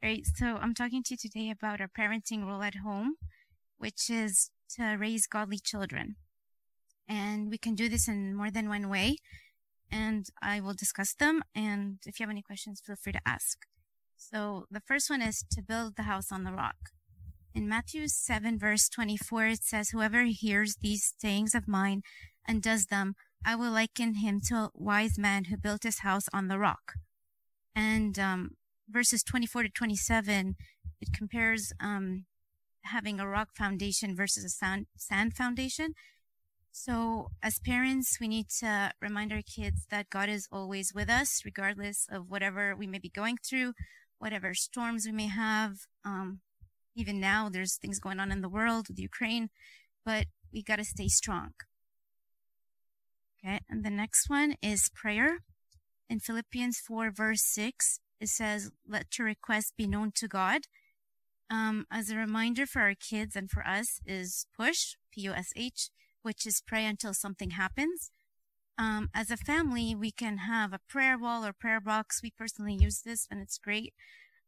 [0.04, 0.24] Right.
[0.36, 3.16] So, I'm talking to you today about our parenting role at home,
[3.78, 6.16] which is to raise godly children.
[7.08, 9.18] And we can do this in more than one way.
[9.92, 11.44] And I will discuss them.
[11.54, 13.58] And if you have any questions, feel free to ask.
[14.16, 16.92] So, the first one is to build the house on the rock.
[17.54, 22.02] In Matthew 7, verse 24, it says, Whoever hears these sayings of mine
[22.48, 26.28] and does them, I will liken him to a wise man who built his house
[26.34, 26.94] on the rock.
[27.76, 28.52] And um,
[28.90, 30.56] verses 24 to 27,
[31.00, 32.26] it compares um,
[32.84, 35.94] having a rock foundation versus a sand, sand foundation.
[36.74, 41.42] So, as parents, we need to remind our kids that God is always with us,
[41.44, 43.74] regardless of whatever we may be going through,
[44.20, 45.80] whatever storms we may have.
[46.06, 46.40] Um,
[46.96, 49.50] even now, there's things going on in the world with Ukraine,
[50.06, 51.52] but we got to stay strong.
[53.44, 55.40] Okay, and the next one is prayer.
[56.10, 60.62] In Philippians 4, verse 6, it says, Let your request be known to God.
[61.50, 65.52] Um, as a reminder for our kids and for us, is push, P U S
[65.56, 65.90] H,
[66.22, 68.12] which is pray until something happens.
[68.78, 72.22] Um, as a family, we can have a prayer wall or prayer box.
[72.24, 73.94] We personally use this and it's great.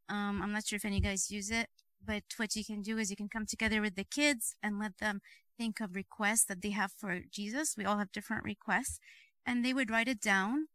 [0.09, 1.69] Um, I'm not sure if any of you guys use it,
[2.05, 4.97] But what you can do is you can come together with the kids and let
[4.99, 5.21] them
[5.63, 7.75] think of requests that they have for Jesus.
[7.77, 8.99] We all have different requests
[9.45, 10.67] and they would write it down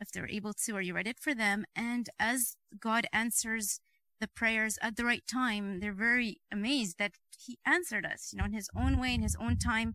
[0.00, 1.64] if they're able to, or you write it for them.
[1.74, 3.80] And as God answers
[4.20, 8.44] the prayers at the right time, they're very amazed that He answered us, you know,
[8.44, 9.94] in His own way, in His own time.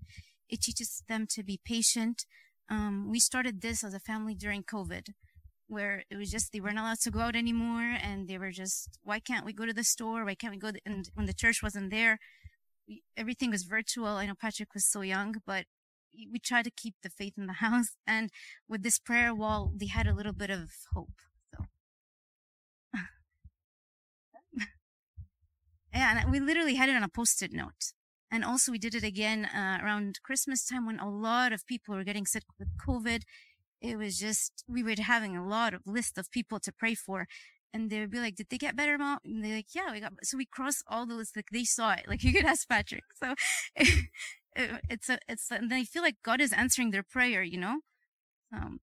[0.49, 2.25] It teaches them to be patient.
[2.69, 5.05] Um, we started this as a family during COVID,
[5.67, 8.97] where it was just they weren't allowed to go out anymore, and they were just,
[9.03, 10.25] why can't we go to the store?
[10.25, 10.71] Why can't we go?
[10.85, 12.17] And when the church wasn't there,
[13.15, 14.07] everything was virtual.
[14.07, 15.65] I know Patrick was so young, but
[16.31, 17.95] we try to keep the faith in the house.
[18.05, 18.29] And
[18.67, 21.21] with this prayer wall, they had a little bit of hope.
[21.53, 21.65] So,
[25.93, 27.93] yeah, and we literally had it on a post-it note.
[28.31, 31.95] And also, we did it again uh, around Christmas time when a lot of people
[31.95, 33.23] were getting sick with COVID.
[33.81, 37.27] It was just we were having a lot of list of people to pray for,
[37.73, 39.99] and they would be like, "Did they get better, mom?" And they're like, "Yeah, we
[39.99, 41.35] got." So we crossed all the lists.
[41.35, 42.07] Like they saw it.
[42.07, 43.03] Like you could ask Patrick.
[43.21, 43.35] So
[43.75, 44.07] it,
[44.89, 47.79] it's a it's and they feel like God is answering their prayer, you know.
[48.53, 48.79] Um,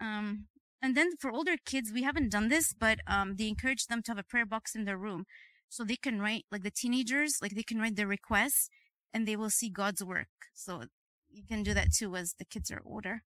[0.00, 0.46] um,
[0.82, 4.12] and then for older kids, we haven't done this, but um, they encourage them to
[4.12, 5.24] have a prayer box in their room,
[5.68, 8.68] so they can write like the teenagers, like they can write their requests,
[9.12, 10.28] and they will see God's work.
[10.54, 10.84] So
[11.30, 13.22] you can do that too as the kids are older.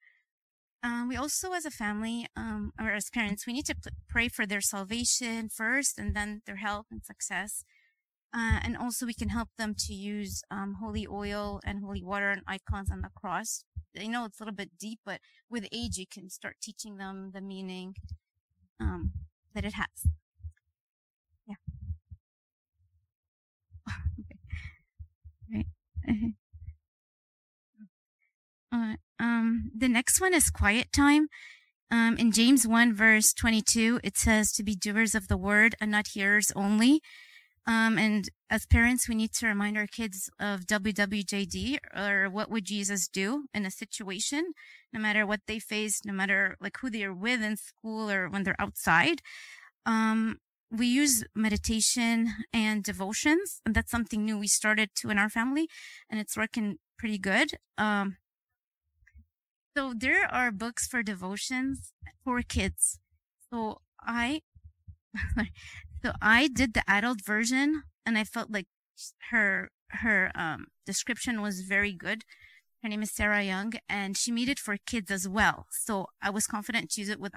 [0.82, 3.76] Um, we also, as a family, um, or as parents, we need to
[4.08, 7.64] pray for their salvation first, and then their health and success.
[8.34, 12.30] Uh, and also we can help them to use um, holy oil and holy water
[12.30, 13.64] and icons on the cross.
[13.98, 17.32] I know it's a little bit deep, but with age you can start teaching them
[17.34, 17.94] the meaning
[18.80, 19.12] um,
[19.54, 20.06] that it has.
[21.46, 21.54] Yeah.
[25.52, 25.66] Right.
[28.72, 31.28] Uh, um, the next one is quiet time.
[31.92, 35.90] Um, in James 1 verse 22, it says to be doers of the word and
[35.90, 37.00] not hearers only.
[37.64, 42.64] Um, and as parents, we need to remind our kids of WWJD or what would
[42.64, 44.52] Jesus do in a situation,
[44.92, 48.42] no matter what they face, no matter like who they're with in school or when
[48.42, 49.20] they're outside.
[49.86, 50.38] Um,
[50.72, 55.68] we use meditation and devotions, and that's something new we started to in our family,
[56.10, 57.50] and it's working pretty good.
[57.78, 58.16] Um,
[59.76, 61.92] so there are books for devotions
[62.24, 62.98] for kids.
[63.50, 64.42] So I
[66.02, 68.66] So I did the adult version and I felt like
[69.30, 72.24] her her um description was very good.
[72.82, 75.66] Her name is Sarah Young and she made it for kids as well.
[75.70, 77.34] So I was confident to use it with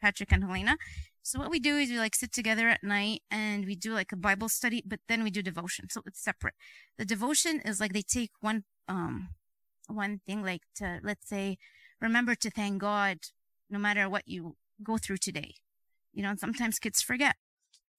[0.00, 0.78] Patrick and Helena.
[1.22, 4.12] So what we do is we like sit together at night and we do like
[4.12, 5.90] a Bible study, but then we do devotion.
[5.90, 6.54] So it's separate.
[6.96, 9.28] The devotion is like they take one um
[9.90, 11.58] one thing like to let's say
[12.00, 13.18] remember to thank God
[13.68, 15.54] no matter what you go through today.
[16.12, 17.36] You know, and sometimes kids forget.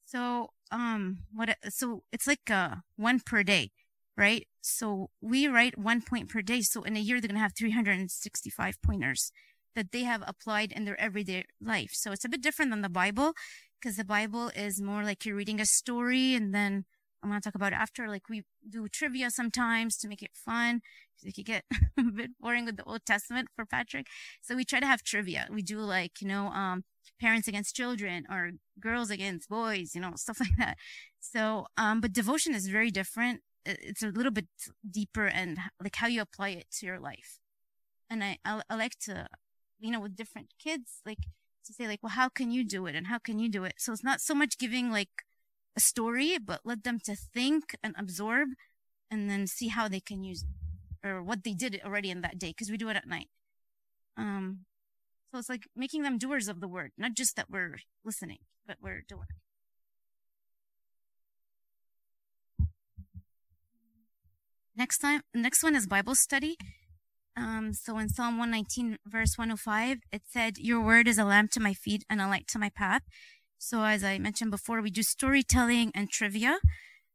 [0.05, 3.71] So, um, what, so it's like, uh, one per day,
[4.17, 4.45] right?
[4.61, 6.61] So we write one point per day.
[6.61, 9.31] So in a year, they're going to have 365 pointers
[9.73, 11.91] that they have applied in their everyday life.
[11.93, 13.33] So it's a bit different than the Bible
[13.79, 16.83] because the Bible is more like you're reading a story and then
[17.23, 18.07] I'm going to talk about after.
[18.07, 20.81] Like we do trivia sometimes to make it fun.
[21.23, 21.65] It could get
[21.99, 24.07] a bit boring with the Old Testament for Patrick.
[24.41, 25.47] So we try to have trivia.
[25.51, 26.83] We do like, you know, um,
[27.19, 30.77] parents against children or girls against boys, you know, stuff like that.
[31.19, 33.41] So, um, but devotion is very different.
[33.65, 34.47] It's a little bit
[34.89, 37.39] deeper and like how you apply it to your life.
[38.09, 39.27] And I, I, I like to,
[39.79, 41.19] you know, with different kids, like
[41.65, 42.95] to say like, well, how can you do it?
[42.95, 43.75] And how can you do it?
[43.77, 45.09] So it's not so much giving like
[45.75, 48.49] a story, but let them to think and absorb
[49.09, 52.37] and then see how they can use it or what they did already in that
[52.37, 52.53] day.
[52.53, 53.29] Cause we do it at night.
[54.17, 54.65] Um,
[55.31, 58.77] so it's like making them doers of the word, not just that we're listening, but
[58.81, 59.27] we're doing
[64.75, 66.57] Next time, next one is Bible study.
[67.35, 71.59] Um, so in Psalm 119, verse 105, it said, Your word is a lamp to
[71.59, 73.01] my feet and a light to my path.
[73.63, 76.57] So as I mentioned before, we do storytelling and trivia.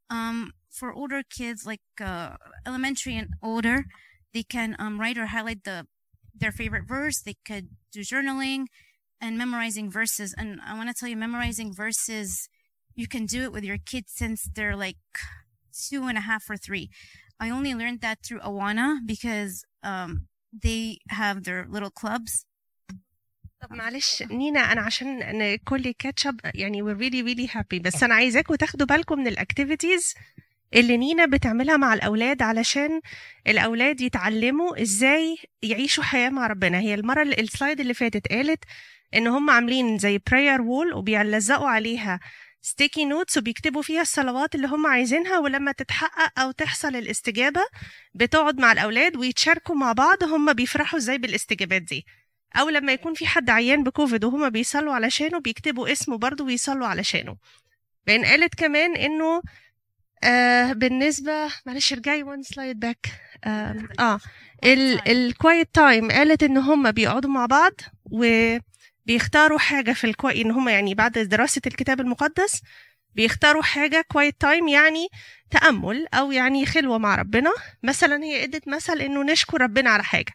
[0.09, 3.87] Um, for older kids, like uh, elementary and older,
[4.33, 5.89] they can um, write or highlight the
[6.33, 7.21] their favorite verse.
[7.21, 8.67] They could do journaling
[9.21, 10.37] and memorizing verses.
[10.39, 12.49] And I want to tell you, memorizing verses,
[12.95, 14.99] you can do it with your kids since they're like
[15.91, 16.91] two and a half or three.
[17.41, 22.47] I only learned that through Awana because um, they have their little clubs.
[23.71, 28.55] طب معلش نينا أنا عشان الكل كاتشب يعني we're really really happy بس أنا عايزاكم
[28.55, 30.15] تاخدوا بالكم من الاكتيفيتيز
[30.75, 33.01] اللي نينا بتعملها مع الأولاد علشان
[33.47, 36.79] الأولاد يتعلموا إزاي يعيشوا حياة مع ربنا.
[36.79, 38.65] هي المرة ال slide اللي فاتت قالت
[39.15, 42.21] إن هم عاملين زي prayer wall وبيلزقوا عليها
[42.63, 47.61] sticky notes وبيكتبوا فيها الصلوات اللي هم عايزينها ولما تتحقق أو تحصل الاستجابة
[48.15, 52.07] بتقعد مع الأولاد ويتشاركوا مع بعض هم بيفرحوا إزاي بالاستجابات دي.
[52.57, 57.37] أو لما يكون في حد عيان بكوفيد وهم بيصلوا علشانه بيكتبوا اسمه برضه ويصلوا علشانه.
[58.07, 59.43] نينا قالت كمان إنه
[60.25, 61.33] آه بالنسبة
[61.67, 63.07] معلش ارجعي one slide back
[63.45, 64.21] آه, آه
[65.07, 67.73] ال quiet time قالت إن هم بيقعدوا مع بعض
[68.05, 72.63] وبيختاروا حاجة في ال quiet إن هم يعني بعد دراسة الكتاب المقدس
[73.15, 75.09] بيختاروا حاجة quiet time يعني
[75.51, 77.51] تأمل أو يعني خلوة مع ربنا.
[77.83, 80.33] مثلا هي ادت مثل إنه نشكر ربنا على حاجة.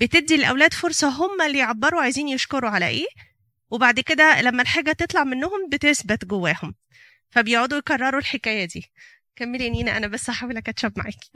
[0.00, 3.06] بتدي الاولاد فرصه هم اللي يعبروا عايزين يشكروا على إيه
[3.70, 6.74] وبعد كده لما الحاجة تطلع منهم بتثبت جواهم
[7.30, 8.84] فبيقعدوا يكرروا الحكاية دي
[9.36, 11.30] كملي يا نينا أنا بس هحاول اكاتشب معاكي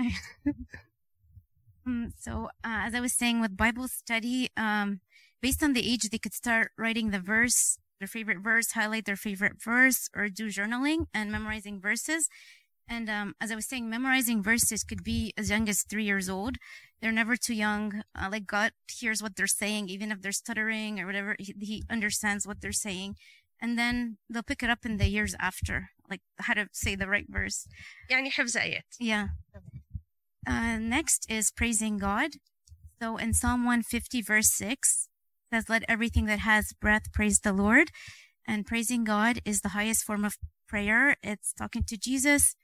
[1.84, 2.32] Um, so,
[2.68, 5.00] uh, as I was saying with Bible study, um,
[5.44, 7.60] based on the age, they could start writing the verse,
[7.98, 12.28] their favorite verse, highlight their favorite verse, or do journaling and memorizing verses.
[12.91, 16.29] And um, as I was saying, memorizing verses could be as young as three years
[16.29, 16.55] old.
[17.01, 18.03] They're never too young.
[18.15, 21.83] Uh, like God hears what they're saying, even if they're stuttering or whatever, he, he
[21.89, 23.15] understands what they're saying.
[23.61, 27.07] And then they'll pick it up in the years after, like how to say the
[27.07, 27.67] right verse.
[28.09, 29.27] يعني حفظ آيات Yeah.
[30.47, 32.31] Uh, next is praising God.
[33.01, 35.09] So in Psalm 150, verse 6,
[35.51, 37.91] says, Let everything that has breath praise the Lord.
[38.47, 41.17] And praising God is the highest form of prayer.
[41.21, 42.55] It's talking to Jesus.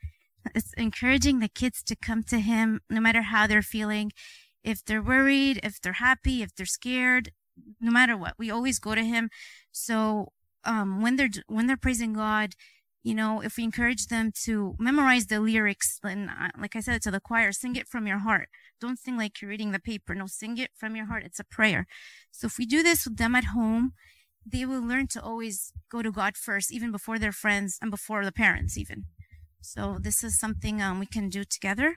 [0.54, 4.12] it's encouraging the kids to come to Him no matter how they're feeling.
[4.64, 7.32] If they're worried, if they're happy, if they're scared,
[7.80, 9.30] no matter what, we always go to Him.
[9.72, 10.32] So
[10.64, 12.54] um, when they're when they're praising God,
[13.02, 17.02] you know, if we encourage them to memorize the lyrics, and uh, like I said
[17.02, 18.48] to the choir, sing it from your heart.
[18.80, 20.14] Don't sing like you're reading the paper.
[20.14, 21.24] No, sing it from your heart.
[21.24, 21.86] It's a prayer.
[22.30, 23.92] So if we do this with them at home,
[24.44, 28.24] they will learn to always go to God first, even before their friends and before
[28.24, 29.06] the parents, even.
[29.60, 31.96] So this is something um, we can do together.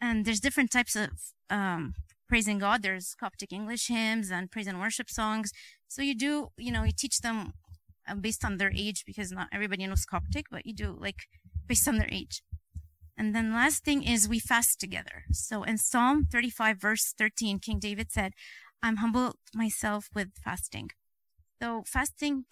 [0.00, 1.10] And there's different types of
[1.50, 1.94] um,
[2.28, 2.82] praising God.
[2.82, 5.52] There's Coptic English hymns and praise and worship songs.
[5.88, 7.52] So you do, you know, you teach them
[8.08, 11.26] uh, based on their age because not everybody knows Coptic, but you do like
[11.66, 12.42] based on their age.
[13.16, 15.24] And then last thing is we fast together.
[15.32, 18.32] So in Psalm 35 verse 13, King David said,
[18.82, 20.90] I'm humble myself with fasting.
[21.62, 22.44] So fasting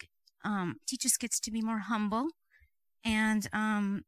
[0.43, 2.29] um, teaches kids to be more humble
[3.03, 4.03] and um,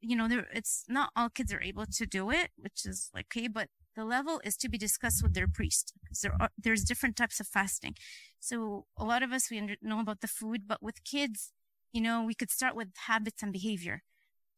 [0.00, 3.48] you know, there it's not all kids are able to do it, which is okay,
[3.48, 7.16] but the level is to be discussed with their priest because there are there's different
[7.16, 7.94] types of fasting.
[8.40, 11.52] So a lot of us we under, know about the food, but with kids,
[11.92, 14.02] you know, we could start with habits and behavior.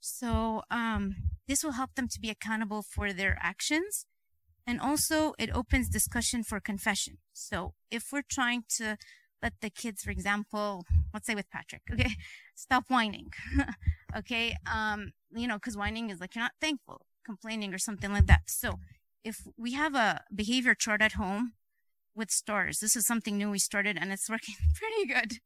[0.01, 1.17] So um,
[1.49, 4.07] this will help them to be accountable for their actions,
[4.67, 7.19] and also it opens discussion for confession.
[7.33, 8.97] So if we're trying to
[9.43, 12.11] let the kids, for example, let's say with Patrick, okay,
[12.55, 13.31] stop whining,
[14.17, 18.27] okay, um, you know, because whining is like you're not thankful, complaining or something like
[18.27, 18.43] that.
[18.47, 18.79] So
[19.25, 21.53] if we have a behavior chart at home
[22.15, 25.39] with stars, this is something new we started and it's working pretty good.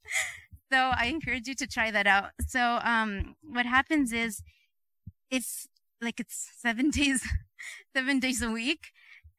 [0.72, 2.30] So I encourage you to try that out.
[2.46, 4.42] So um, what happens is
[5.30, 5.66] if
[6.00, 7.26] like it's seven days,
[7.94, 8.92] seven days a week,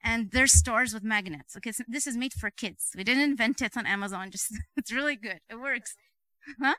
[0.04, 1.56] and there's stores with magnets.
[1.58, 2.92] Okay, so this is made for kids.
[2.96, 4.32] We didn't invent it on Amazon.
[4.32, 5.40] Just it's really good.
[5.50, 5.96] It works.
[6.62, 6.76] Huh?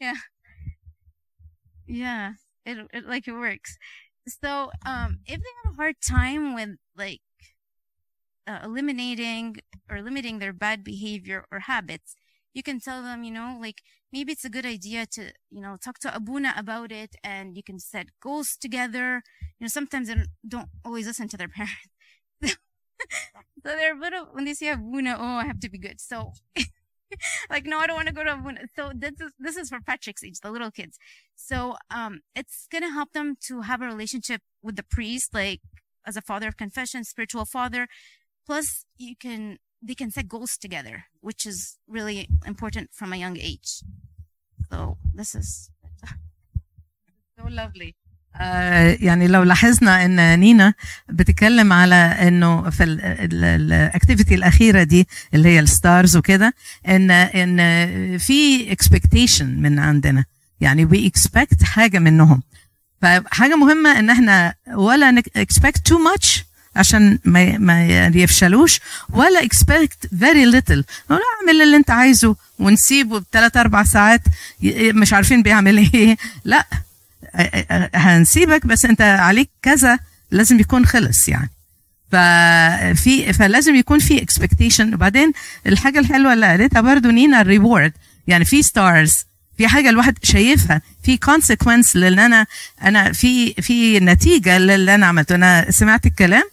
[0.00, 0.14] Yeah.
[1.86, 2.32] Yeah.
[2.64, 3.76] It, it like it works.
[4.26, 7.20] So um if they have a hard time with like
[8.46, 9.56] uh, eliminating
[9.90, 12.14] or limiting their bad behavior or habits,
[12.54, 15.76] you can tell them, you know, like maybe it's a good idea to, you know,
[15.76, 19.22] talk to Abuna about it and you can set goals together.
[19.58, 21.90] You know, sometimes they don't always listen to their parents.
[22.42, 22.56] so
[23.62, 26.00] they're a of, when they say Abuna, oh, I have to be good.
[26.00, 26.32] So,
[27.50, 28.60] like, no, I don't want to go to Abuna.
[28.76, 30.96] So this is, this is for Patrick's age, the little kids.
[31.34, 35.60] So, um, it's going to help them to have a relationship with the priest, like
[36.06, 37.88] as a father of confession, spiritual father.
[38.46, 41.58] Plus, you can they can set goals together, which is
[41.96, 42.18] really
[42.52, 43.70] important from a young age.
[44.70, 45.70] So this is
[47.38, 47.94] so lovely.
[48.36, 50.74] آه يعني لو لاحظنا إن نينا
[51.08, 56.54] بتتكلم على إنه في ال activity الأخيرة دي اللي هي ال stars وكده
[56.88, 60.24] ان إن في expectation من عندنا
[60.60, 62.42] يعني we expect حاجة منهم
[63.02, 66.44] فحاجة مهمة إن إحنا ولا expect too much
[66.76, 69.40] عشان ما ما يفشلوش ولا
[70.14, 70.82] very little.
[71.10, 74.20] نقول اعمل اللي انت عايزه ونسيبه بثلاث أربع ساعات
[74.94, 76.16] مش عارفين بيعمل إيه.
[76.44, 76.66] لا
[77.94, 79.98] هنسيبك بس انت عليك كذا
[80.30, 81.50] لازم يكون خلص يعني.
[82.12, 84.94] ففي فلازم يكون في expectation.
[84.94, 85.32] وبعدين
[85.66, 87.92] الحاجة الحلوة اللي قالتها برضو نينا ال reward.
[88.26, 89.14] يعني في stars
[89.58, 92.46] في حاجة الواحد شايفها في consequence للي أنا
[92.82, 95.34] أنا في في نتيجة للي أنا عملته.
[95.34, 96.44] أنا سمعت الكلام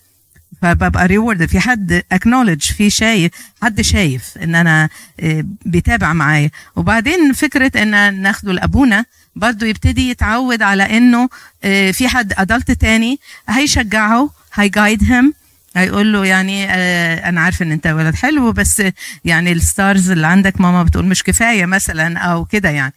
[0.62, 3.32] فببقى reward في حد acknowledge في شايف
[3.62, 4.89] حد شايف إن أنا
[5.20, 6.51] آه، بيتابع معايا.
[6.76, 9.05] وبعدين فكرة إن ناخده لأبونا
[9.36, 11.30] برضه يبتدي يتعود على إنه
[11.64, 15.34] آه، في حد adult تاني هيشجعه هي guide him
[15.76, 18.84] هيقول له يعني آه أنا عارفه إن أنت ولد حلو بس
[19.26, 22.93] يعني ال stars اللي عندك ماما بتقول مش كفاية مثلا أو كده يعني.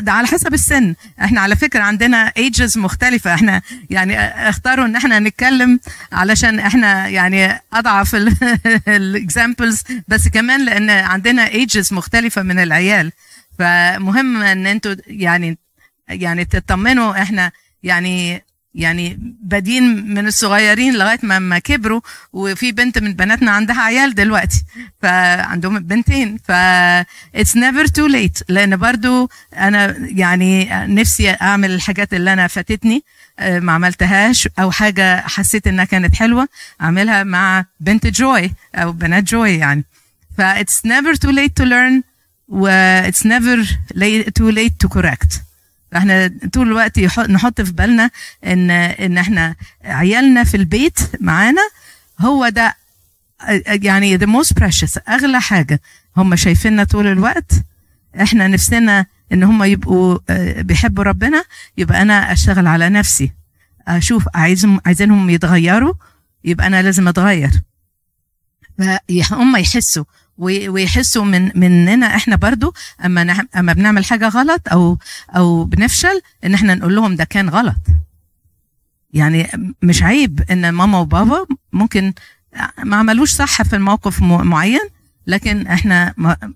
[0.00, 0.94] ده على حسب السن.
[1.20, 3.34] إحنا على فكرة عندنا ages مختلفة.
[3.34, 5.80] إحنا يعني اختاروا ان إحنا نتكلم
[6.12, 8.14] علشان إحنا يعني أضعف
[8.88, 13.12] ال examples بس كمان لأن عندنا ages مختلفة من العيال.
[13.58, 15.58] فمهم إن أنتوا يعني
[16.08, 18.44] يعني تطمنوا إحنا يعني
[18.78, 22.00] يعني بادين من الصغيرين لغاية ما ما كبروا
[22.32, 24.64] وفي بنت من بناتنا عندها عيال دلوقتي.
[25.02, 26.38] فعندهم بنتين.
[26.44, 33.04] ف it's never too late لأن برضو أنا يعني نفسي أعمل الحاجات اللي أنا فاتتني
[33.38, 36.48] آه، ما عملتهاش أو حاجة حسيت إنها كانت حلوة
[36.80, 39.84] أعملها مع بنت جوي أو بنات جوي يعني.
[40.38, 42.02] ف it's never too late to learn
[42.48, 42.68] و
[43.24, 43.58] never
[43.94, 45.47] late, too late to correct.
[45.96, 48.10] إحنا طول الوقت نحط في بالنا
[48.46, 51.62] ان ان إحنا عيالنا في البيت معانا
[52.20, 52.74] هو ده
[53.66, 55.80] يعني the most precious أغلى حاجة.
[56.16, 57.52] هم شايفيننا طول الوقت
[58.22, 61.44] إحنا نفسنا ان هم يبقوا آه، بيحبوا ربنا
[61.76, 63.32] يبقى أنا أشتغل على نفسي.
[63.88, 65.94] أشوف عايزهم عايزينهم يتغيروا
[66.44, 67.50] يبقى أنا لازم أتغير.
[68.78, 70.04] فهم يحسوا
[70.38, 72.74] ويحسوا من مننا إحنا برضو
[73.04, 74.98] أما أما بنعمل حاجة غلط أو
[75.36, 77.76] أو بنفشل إن إحنا نقول لهم ده كان غلط.
[79.12, 79.48] يعني
[79.82, 82.12] مش عيب إن ماما وبابا ممكن
[82.84, 84.80] ما عملوش صح في الموقف معين
[85.26, 86.14] لكن إحنا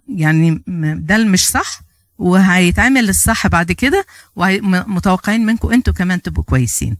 [0.09, 0.62] يعني
[0.99, 1.80] ده مش صح
[2.18, 4.07] وهيتعمل الصح بعد كده
[4.37, 6.97] ومتوقعين منكم أنتوا كمان تبقوا كويسين.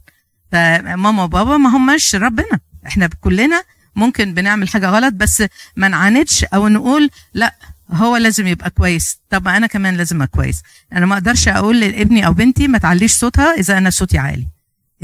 [0.51, 3.63] فماما وبابا ما هماش ربنا إحنا كلنا
[3.95, 5.43] ممكن بنعمل حاجة غلط بس
[5.75, 7.55] ما نعاندش أو نقول لا
[7.91, 9.19] هو لازم يبقى كويس.
[9.29, 10.61] طب أنا كمان لازم أبقى كويس.
[10.93, 14.47] أنا ما أقدرش أقول لابني أو بنتي ما تعليش صوتها إذا أنا صوتي عالي.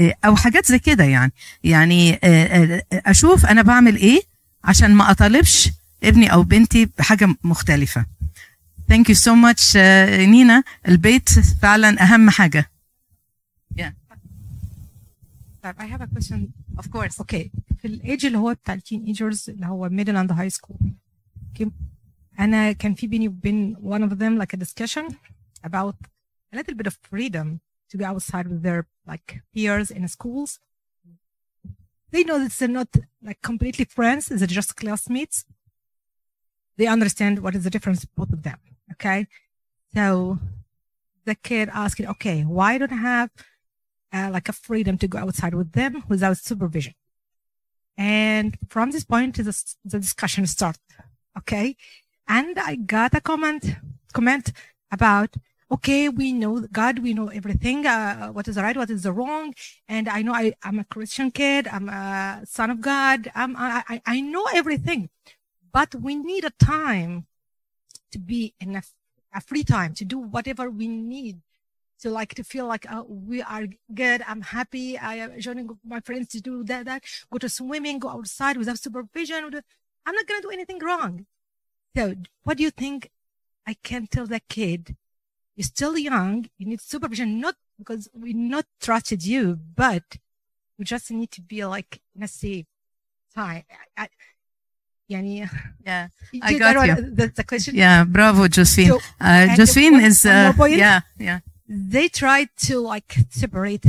[0.00, 1.32] إيه، أو حاجات زي كده يعني.
[1.64, 2.46] يعني آه،
[2.92, 4.20] آه، أشوف أنا بعمل إيه
[4.64, 5.70] عشان ما أطالبش
[6.04, 8.06] ابني أو بنتي بحاجة مختلفة.
[8.88, 10.62] thank you so much نينا.
[10.88, 11.28] البيت
[11.62, 12.69] فعلا أهم حاجة.
[15.63, 16.39] طيب I have a question
[16.77, 20.49] of course اوكي في الايج اللي هو بتاع التين ايجرز اللي هو ميدل اند هاي
[20.49, 20.77] سكول
[21.47, 21.71] اوكي
[22.39, 25.15] انا كان في بيني وبين one of them like a discussion
[25.67, 25.95] about
[26.53, 27.59] a little bit of freedom
[27.89, 30.59] to be outside with their like peers in schools
[32.11, 32.91] they know that they're not
[33.27, 35.37] like completely friends they're just classmates
[36.77, 38.59] they understand what is the difference both of them
[38.93, 39.19] okay
[39.95, 40.37] so
[41.25, 43.29] the kid asking okay why don't I have
[44.12, 46.94] uh, like a freedom to go outside with them without supervision.
[47.96, 50.80] And from this point, the, the discussion started.
[51.36, 51.76] Okay.
[52.26, 53.76] And I got a comment,
[54.12, 54.52] comment
[54.90, 55.34] about,
[55.70, 59.12] okay, we know God, we know everything, uh, what is the right, what is the
[59.12, 59.54] wrong.
[59.88, 61.68] And I know I, I'm a Christian kid.
[61.68, 63.30] I'm a son of God.
[63.34, 65.10] I'm, I, I- I know everything,
[65.72, 67.26] but we need a time
[68.12, 68.82] to be in a,
[69.34, 71.40] a free time to do whatever we need
[72.00, 76.00] to like to feel like oh, we are good i'm happy i am joining my
[76.00, 79.44] friends to do that that go to swimming go outside without supervision
[80.06, 81.26] i'm not going to do anything wrong
[81.96, 83.10] so what do you think
[83.66, 84.96] i can tell that kid
[85.56, 90.16] you're still young you need supervision not because we not trusted you but
[90.78, 92.66] we just need to be like in a safe
[93.34, 93.64] time
[93.96, 94.08] I, I,
[95.10, 95.48] yeah,
[95.84, 96.08] yeah.
[96.40, 97.10] I got you.
[97.10, 97.74] That's the question.
[97.74, 98.86] Yeah, bravo, Josephine.
[98.86, 101.40] So, uh, Josephine is uh, yeah, yeah
[101.72, 103.86] they tried to like separate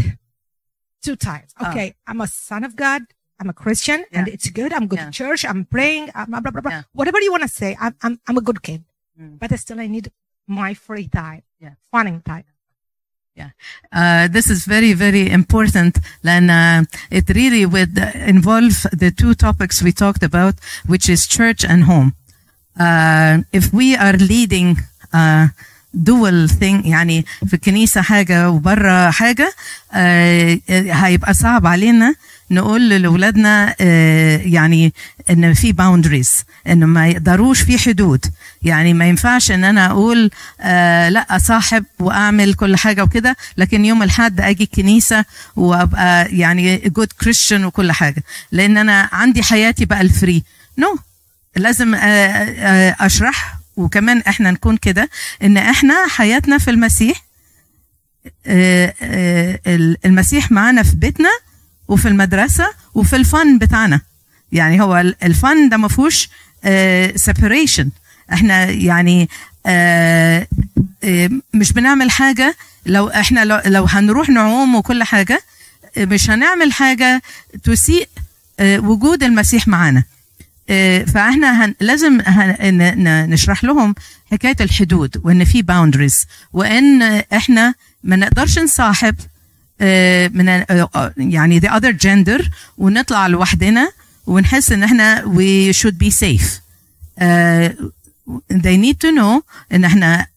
[1.02, 1.50] two times.
[1.60, 1.70] Oh.
[1.72, 3.02] Okay, I'm a son of God.
[3.40, 4.72] I'm a Christian, and it's good.
[4.72, 5.06] I'm going Yeah.
[5.10, 5.42] to church.
[5.46, 6.12] I'm praying.
[6.14, 6.62] I'm blah blah blah.
[6.62, 6.72] blah.
[6.72, 6.84] Yeah.
[6.94, 8.84] Whatever you want to say, I'm I'm I'm a good kid,
[9.20, 9.40] Mm.
[9.40, 10.12] but still I need
[10.48, 11.42] my free time.
[11.60, 11.74] Yeah.
[11.92, 12.46] funning time.
[13.42, 13.52] Yeah,
[14.00, 17.98] uh, this is very very important and uh, it really would
[18.36, 20.56] involve the two topics we talked about
[20.86, 22.10] which is church and home
[22.78, 24.70] uh, if we are leading
[25.98, 29.54] dual thing يعني في الكنيسة حاجة وبره حاجة
[29.94, 32.16] آه، هيبقى صعب علينا
[32.52, 34.94] نقول لأولادنا آه، يعني
[35.30, 38.26] إن في boundaries إنه ما يقدروش في حدود
[38.64, 40.32] يعني ما ينفعش إن أنا أقول
[40.62, 45.26] آه لأ أصاحب وأعمل كل حاجة وكده لكن يوم الحد أجي الكنيسة
[45.56, 50.44] وأبقى يعني good Christian وكل حاجة لأن أنا عندي حياتي بقى الفري
[50.78, 51.00] نو no.
[51.56, 55.10] لازم آه، آه، أشرح وكمان إحنا نكون كده
[55.44, 57.24] إن إحنا حياتنا في المسيح
[58.46, 59.60] آه، آه،
[60.06, 61.30] المسيح معانا في بيتنا
[61.88, 64.02] وفي المدرسة وفي الفن بتاعنا.
[64.52, 66.30] يعني هو ال- الفن ده ما فيهوش
[67.16, 67.90] سيبريشن
[68.34, 69.30] إحنا يعني
[69.66, 70.48] آه،
[71.04, 72.56] آه، مش بنعمل حاجة.
[72.86, 75.42] لو إحنا لو, لو هنروح نعوم وكل حاجة
[75.98, 77.22] آه، مش هنعمل حاجة
[77.64, 78.10] تسيء
[78.60, 80.00] آه، وجود المسيح معانا.
[80.00, 80.11] آه،
[81.06, 83.96] فاحنا هن لازم هن نشرح لهم
[84.32, 87.02] حكاية الحدود وإن في boundaries وإن
[87.34, 89.16] إحنا ما نقدرش نصاحب
[89.82, 90.64] آه، من
[91.18, 93.92] يعني the other gender ونطلع لوحدنا
[94.28, 96.48] ونحس إن إحنا we should be safe.
[97.20, 97.76] آه،
[98.54, 99.42] they need to know
[99.74, 100.28] إن إحنا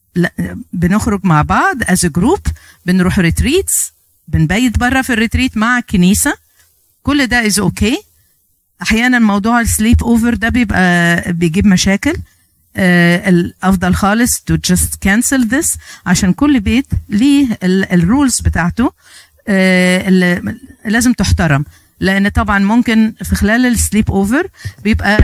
[0.72, 2.51] بنخرج مع بعض as a group
[2.87, 3.93] بنروح retreats
[4.28, 6.35] بنبيت بره في ال retreat مع الكنيسه
[7.03, 8.14] كل ده is okay.
[8.83, 12.14] أحيانا موضوع ال sleepover ده بيبقى بيجيب مشاكل.
[12.77, 18.93] آه، الافضل خالص to just cancel this عشان كل بيت ليه ال rules بتاعته
[19.49, 20.55] آه، اللي
[20.85, 21.64] لازم تحترم.
[22.01, 24.47] لأن طبعا ممكن في خلال ال sleepover
[24.85, 25.18] بيبقى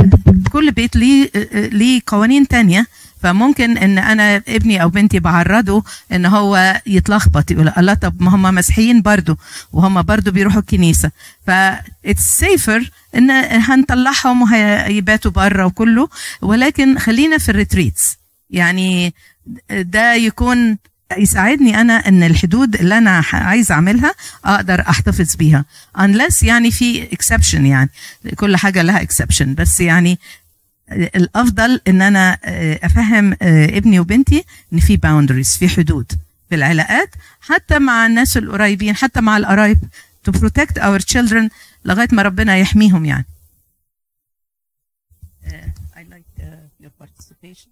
[0.53, 2.87] كل بيت ليه آه، ليه قوانين تانية.
[3.23, 8.55] فممكن إن أنا ابني أو بنتي بعرضه إن هو يتلخبط يقول الله طب ما هم
[8.55, 9.39] مسيحيين برضو
[9.73, 11.11] وهم برضو بيروحوا الكنيسة.
[11.47, 11.51] ف
[12.07, 16.09] it's safer إن هنطلعهم وهيباتوا بره وكله
[16.43, 18.17] ولكن خلينا في ال retreats
[18.51, 19.15] يعني
[19.71, 20.79] ده يكون
[21.19, 24.15] يساعدني أنا إن الحدود اللي أنا عايز أعملها
[24.45, 25.65] أقدر أحتفظ بيها.
[25.99, 27.91] unless يعني في exception يعني
[28.37, 30.19] كل حاجة لها exception بس يعني
[30.93, 36.13] الأفضل إن أنا آه، أفهم آه، ابني وبنتي إن في boundaries في حدود
[36.49, 37.11] في العلاقات
[37.41, 39.79] حتى مع الناس القريبين حتى مع القرايب
[40.29, 41.49] to protect our children
[41.85, 43.27] لغاية ما ربنا يحميهم يعني
[45.47, 45.53] Uh,
[45.97, 46.45] I like uh,
[46.79, 47.71] your participation.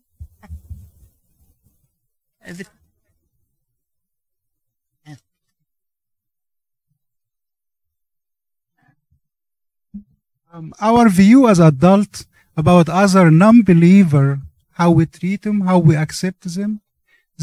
[10.50, 12.24] Um, our view as adult
[12.58, 14.40] about other non-believer,
[14.72, 16.80] how we treat them, how we accept them,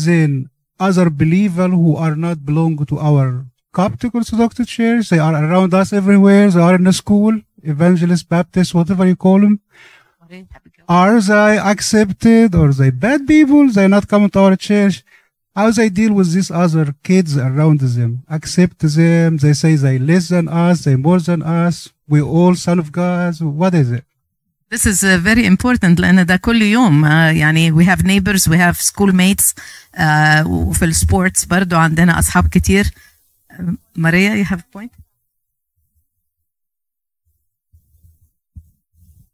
[0.08, 5.74] then other believer who are not belong to our Coptic Orthodox Church, they are around
[5.74, 9.62] us everywhere, they are in the school, evangelist, Baptist, whatever you call them.
[10.88, 13.70] Are they accepted or they bad people?
[13.70, 15.04] They not come to our church.
[15.56, 18.24] How they deal with these other kids around them?
[18.30, 19.38] Accept them.
[19.38, 20.84] They say they less than us.
[20.84, 21.76] They more than us.
[22.08, 23.40] We all son of God.
[23.42, 24.06] What is it?
[24.72, 27.06] This is uh, very important لأن ده كل يوم.
[27.06, 29.54] آه، يعني we have neighbors we have schoolmates.
[29.98, 32.92] uh, وفي ال sports برضو عندنا أصحاب كتير.
[33.52, 34.90] آه، ماريا you have a point?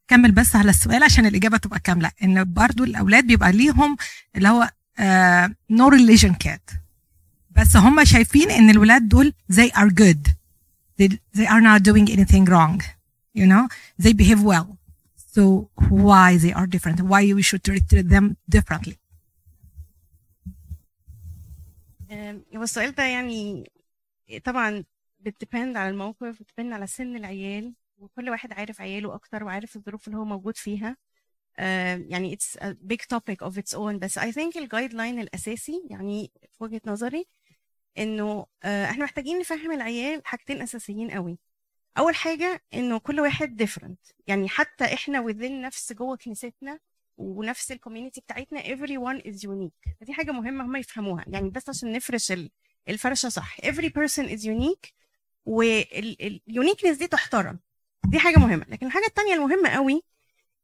[0.08, 2.12] كمل بس على السؤال عشان الإجابة تبقى كاملة.
[2.24, 3.98] إن برضو الأولاد بيبقى ليهم
[4.36, 4.70] اللي هو
[5.70, 6.70] no religion كات
[7.52, 10.32] بس هم شايفين إن الولاد دول they are good.
[11.02, 11.08] They,
[11.38, 12.82] they are not doing anything wrong.
[13.36, 13.68] You know?
[14.04, 14.71] They behave well.
[15.36, 15.42] So
[16.08, 17.00] why they are different.
[17.12, 18.26] Why we should treat them
[18.56, 18.98] differently.
[22.56, 23.72] هو السؤال ده يعني
[24.44, 24.84] طبعا
[25.20, 30.18] بتديبند على الموقف بتديبند على سن العيال وكل واحد عارف عياله أكتر وعارف الظروف اللي
[30.18, 30.98] هو موجود فيها.
[31.98, 36.32] يعني it's a big topic of its own بس I think الجايد لاين الأساسي يعني
[36.52, 37.26] في وجهة نظري
[37.98, 41.38] إنه آه، إحنا محتاجين نفهم العيال حاجتين أساسيين قوي.
[41.98, 44.14] أول حاجة إنه كل واحد different.
[44.28, 46.80] يعني حتى إحنا within نفس جوه كنيستنا
[47.18, 49.94] ونفس ال community بتاعتنا everyone is unique.
[50.02, 51.26] فدي حاجة مهمة هم يفهموها.
[51.28, 52.52] يعني بس عشان نفرش ال-
[52.90, 53.62] الفرشة صح.
[53.62, 54.92] Every person is unique
[55.46, 57.60] وال uniqueness دي تحترم.
[58.06, 58.66] دي حاجة مهمة.
[58.70, 60.04] لكن الحاجة التانية المهمة قوي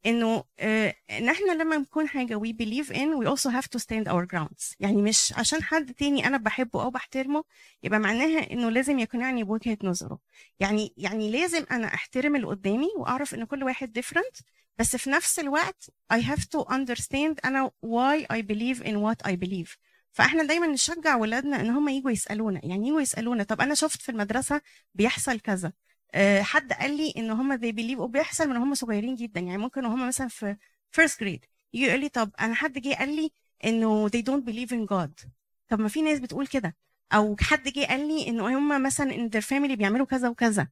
[0.06, 4.08] إنه آه، إن إحنا لما نكون حاجة we believe in we also have to stand
[4.08, 4.76] our grounds.
[4.80, 7.44] يعني مش عشان حد تاني أنا بحبه أو بحترمه
[7.84, 10.20] يبقى معناها إنه لازم يقنعني بوجهة نظره.
[10.60, 14.42] يعني يعني لازم أنا أحترم اللي قدامي وأعرف إن كل واحد different
[14.80, 19.36] بس في نفس الوقت I have to understand أنا why I believe in what I
[19.36, 19.76] believe.
[20.12, 22.62] فإحنا دايما نشجع ولادنا إن هم يجوا يسألونا.
[22.64, 24.62] يعني يجوا يسألونا طب أنا شفت في المدرسة
[24.96, 25.74] بيحصل كذا.
[26.42, 29.40] حد قال لي إن هم they believe وبيحصل من هم صغيرين جدا.
[29.40, 30.56] يعني ممكن وهم مثلا في
[30.98, 33.32] first grade يجي يقول لي طب أنا حد جه قال لي
[33.66, 35.28] إنه they don't believe in God.
[35.70, 36.76] طب ما في ناس بتقول كده.
[37.14, 40.68] أو حد جه قال لي إنه هم مثلا in their family بيعملوا كذا وكذا.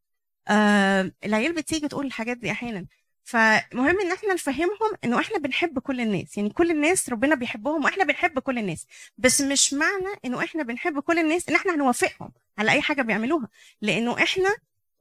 [0.48, 2.86] آه العيال بتيجي تقول الحاجات دي أحيانا.
[3.24, 6.38] فمهم إن إحنا نفهمهم إنه إحنا بنحب كل الناس.
[6.38, 8.88] يعني كل الناس ربنا بيحبهم وإحنا بنحب كل الناس.
[9.18, 13.50] بس مش معنى إنه إحنا بنحب كل الناس إن إحنا هنوافقهم على أي حاجة بيعملوها.
[13.82, 14.50] لإنه إحنا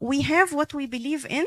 [0.00, 1.46] we have what we believe in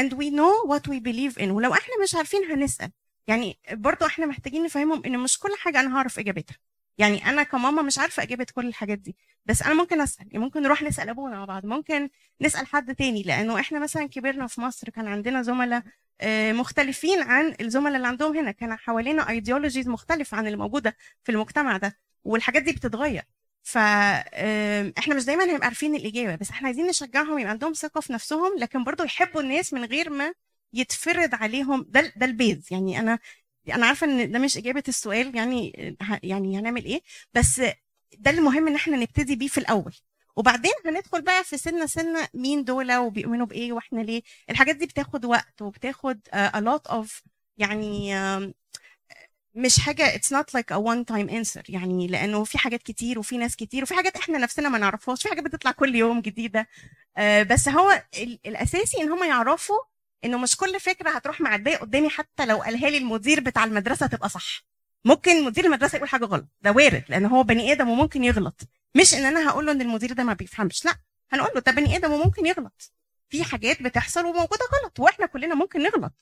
[0.00, 1.50] and we know what we believe in.
[1.50, 2.90] ولو إحنا مش عارفين هنسأل.
[3.26, 6.56] يعني برضو إحنا محتاجين نفهمهم إن مش كل حاجة أنا هعرف إجابتها.
[6.98, 9.16] يعني أنا كماما مش عارفة إجابة كل الحاجات دي.
[9.46, 10.40] بس أنا ممكن أسأل.
[10.40, 11.66] ممكن نروح نسأل أبونا مع بعض.
[11.66, 12.08] ممكن
[12.40, 13.22] نسأل حد تاني.
[13.22, 15.82] لأنه إحنا مثلا كبرنا في مصر كان عندنا زملاء
[16.20, 18.50] آه، مختلفين عن الزملاء اللي عندهم هنا.
[18.50, 21.98] كان حوالينا ايديولوجيز مختلفة عن اللي موجودة في المجتمع ده.
[22.24, 23.22] والحاجات دي بتتغير.
[23.72, 28.58] فاحنا مش دايما هنبقى عارفين الإجابة بس إحنا عايزين نشجعهم يبقى عندهم ثقة في نفسهم
[28.58, 30.32] لكن برضو يحبوا الناس من غير ما
[30.72, 31.86] يتفرض عليهم.
[31.88, 32.66] ده ده البيز.
[32.70, 33.18] يعني أنا
[33.74, 35.72] أنا عارفة إن ده مش إجابة السؤال يعني
[36.22, 37.00] يعني هنعمل إيه
[37.34, 37.60] بس
[38.18, 39.94] ده المهم إن إحنا نبتدي بيه في الأول.
[40.36, 44.22] وبعدين هندخل بقى في سنة سنة مين دول وبيؤمنوا بإيه وإحنا ليه.
[44.50, 47.22] الحاجات دي بتاخد وقت وبتاخد uh, a lot of
[47.58, 48.14] يعني
[49.58, 51.62] مش حاجة it's not like a one time answer.
[51.68, 55.28] يعني لأنه في حاجات كتير وفي ناس كتير وفي حاجات إحنا نفسنا ما نعرفهاش في
[55.28, 56.68] حاجات بتطلع كل يوم جديدة.
[57.16, 59.78] آه، بس هو ال- الأساسي إن هم يعرفوا
[60.24, 64.28] إنه مش كل فكرة هتروح معدية قدامي حتى لو قالها لي المدير بتاع المدرسة تبقى
[64.28, 64.64] صح.
[65.04, 68.60] ممكن مدير المدرسة يقول حاجة غلط ده وارد لأن هو بني آدم وممكن يغلط.
[68.94, 70.94] مش إن أنا هقول له إن المدير ده ما بيفهمش لأ
[71.32, 72.92] هنقول له ده بني آدم وممكن يغلط.
[73.30, 76.12] في حاجات بتحصل وموجودة غلط وإحنا كلنا ممكن نغلط.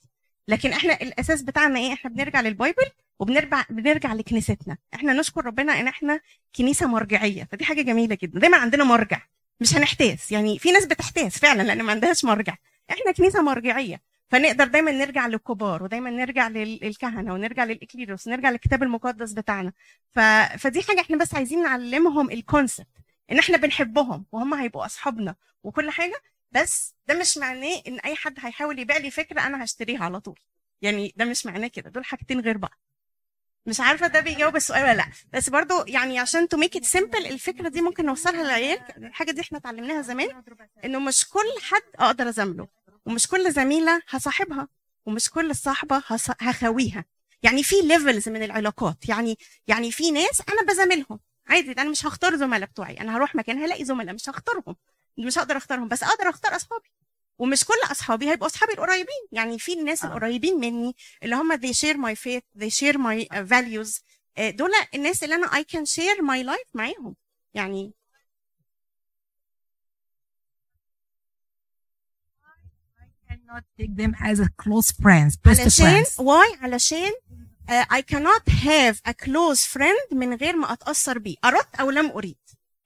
[0.47, 2.85] لكن إحنا الأساس بتاعنا إيه؟ إحنا بنرجع للبايبل
[3.19, 4.77] وبنرجع بنرجع لكنيستنا.
[4.93, 6.19] إحنا نشكر ربنا إن إحنا
[6.55, 7.47] كنيسة مرجعية.
[7.51, 8.39] فدي حاجة جميلة جدا.
[8.39, 9.21] دايما عندنا مرجع
[9.59, 10.31] مش هنحتاس.
[10.31, 12.55] يعني في ناس بتحتاس فعلا لأن ما عندهاش مرجع.
[12.91, 14.01] إحنا كنيسة مرجعية.
[14.29, 19.73] فنقدر دايما نرجع للكبار ودايما نرجع لل- للكهنة ونرجع للإكليروس ونرجع للكتاب المقدس بتاعنا.
[20.11, 20.19] ف...
[20.57, 22.87] فدي حاجة إحنا بس عايزين نعلمهم الكونسبت
[23.31, 26.21] إن إحنا بنحبهم وهم هيبقوا أصحابنا وكل حاجة.
[26.51, 30.39] بس ده مش معناه إن أي حد هيحاول يبيع لي فكرة أنا هشتريها على طول.
[30.81, 31.89] يعني ده مش معناه كده.
[31.89, 32.79] دول حاجتين غير بعض.
[33.67, 35.05] مش عارفة ده بيجاوب السؤال ولا لأ.
[35.33, 39.41] بس برضو يعني عشان to make it simple الفكرة دي ممكن نوصلها للعيال الحاجة دي
[39.41, 40.43] إحنا اتعلمناها زمان
[40.85, 42.67] إنه مش كل حد أقدر ازامله
[43.05, 44.67] ومش كل زميلة هصاحبها
[45.05, 46.03] ومش كل صاحبة
[46.41, 47.05] هخاويها.
[47.43, 49.09] يعني في levels من العلاقات.
[49.09, 49.37] يعني
[49.67, 53.01] يعني في ناس أنا بزاملهم عادي أنا مش هختار زملاء بتوعي.
[53.01, 54.75] أنا هروح مكان هلاقي زملاء مش هختارهم.
[55.17, 56.89] مش هقدر أختارهم بس أقدر أختار أصحابي.
[57.39, 59.27] ومش كل أصحابي هيبقوا أصحابي القريبين.
[59.31, 60.07] يعني في الناس آه.
[60.07, 64.01] القريبين مني اللي هم they share my faith they share my uh, values.
[64.37, 67.15] آه، دول الناس اللي أنا I can share my life معاهم.
[67.53, 67.93] يعني
[73.29, 76.17] cannot take them as a close friends, best علشان friends.
[76.17, 77.11] why علشان
[77.69, 81.35] uh, I cannot have a close friend من غير ما أتأثر بيه.
[81.45, 82.37] أردت أو لم أريد.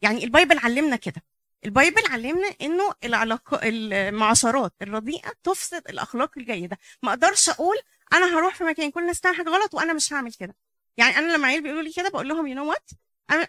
[0.02, 1.24] يعني ال Bible علمنا كده.
[1.66, 6.78] ال Bible علمنا إنه العلاقه المعاشرات الرديئة تفسد الأخلاق الجيدة.
[7.04, 7.78] ما أقدرش أقول
[8.14, 10.56] أنا هروح في مكان كل الناس تعمل حاجة غلط وأنا مش هعمل كده.
[10.98, 12.96] يعني أنا لما عيال بيقولوا لي كده بقول لهم you know what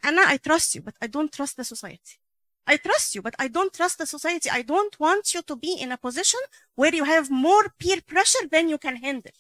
[0.05, 2.19] أنا I trust you but I don't trust the society.
[2.71, 4.49] I trust you but I don't trust the society.
[4.51, 6.43] I don't want you to be in a position
[6.77, 9.37] where you have more peer pressure than you can handle.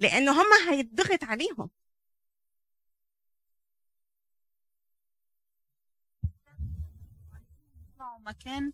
[0.00, 1.70] لأن هم هيتضغط عليهم.
[8.26, 8.72] مكان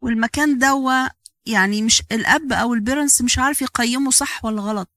[0.00, 1.08] والمكان دوا
[1.46, 4.88] يعني مش الأب أو ال parents مش عارف يقيمه صح ولا غلط.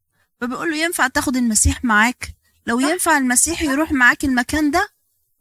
[0.41, 2.27] فبيقول له ينفع تاخد المسيح معاك؟
[2.67, 2.87] لو صح.
[2.87, 4.89] ينفع المسيح يروح معاك المكان ده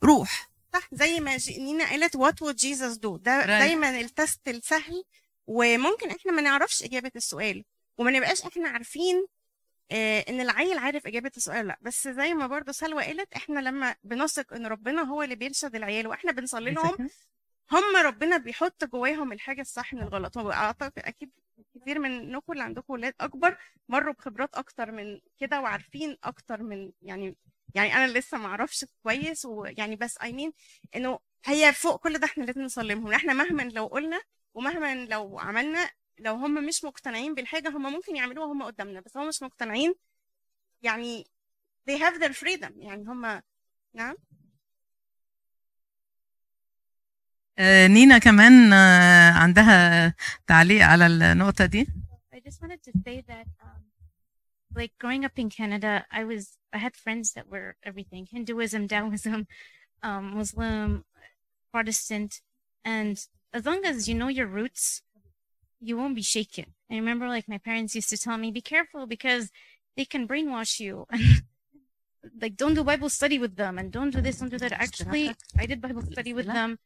[0.05, 0.51] روح.
[0.75, 3.47] صح زي ما نينا قالت what would Jesus do ده Right.
[3.47, 5.05] دايما ال test السهل
[5.47, 7.65] وممكن إحنا ما نعرفش إجابة السؤال
[7.99, 9.27] وما نبقاش إحنا عارفين
[9.91, 11.79] آه إن العيل عارف إجابة السؤال لأ.
[11.83, 16.07] بس زي ما برضو سلوى قالت إحنا لما بنثق إن ربنا هو اللي بيرشد العيال
[16.07, 17.09] وإحنا بنصلي لهم
[17.73, 20.39] هم ربنا بيحط جواهم الحاجة الصح من الغلط.
[20.39, 21.31] هو أعتقد أكيد
[21.75, 23.59] كتير منكم اللي عندكم ولاد أكبر
[23.89, 27.37] مروا بخبرات أكتر من كده وعارفين أكتر من يعني
[27.75, 30.53] يعني أنا لسه ما أعرفش كويس ويعني بس اي مين
[30.97, 34.21] إنه هي فوق كل ده إحنا لازم نسلمهم إحنا مهما لو قلنا
[34.55, 39.01] ومهما لو عملنا لو هم مش مقتنعين بالحاجة هم ممكن يعملوها هم قدامنا.
[39.01, 39.95] بس هم مش مقتنعين
[40.83, 41.25] يعني
[41.91, 42.73] they have their freedom.
[42.77, 43.43] يعني هم
[43.95, 44.17] نعم.
[47.88, 50.14] نينا كمان آه، عندها
[50.48, 51.88] تعليق على النقطة دي
[52.36, 53.82] I just wanted to say that, um,
[54.80, 56.44] like growing up in Canada, I was
[56.74, 59.48] I had friends that were everything: Hinduism, Taoism,
[60.04, 61.06] um, Muslim,
[61.72, 62.32] Protestant,
[62.84, 63.16] and
[63.58, 65.02] as long as you know your roots,
[65.88, 66.68] you won't be shaken.
[66.92, 69.44] I remember, like my parents used to tell me, "Be careful because
[69.96, 70.94] they can brainwash you."
[72.42, 74.74] like, don't do Bible study with them, and don't do this, don't do that.
[74.74, 75.26] Actually,
[75.62, 76.80] I did Bible study with them,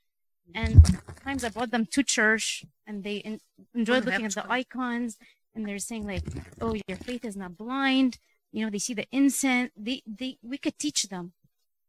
[0.54, 3.40] and sometimes I brought them to church, and they en-
[3.74, 5.18] enjoyed looking at the icons
[5.54, 6.24] and they're saying like,
[6.60, 8.18] "Oh, your faith is not blind."
[8.52, 9.70] You know, they see the incense.
[9.76, 11.32] They, they, we could teach them.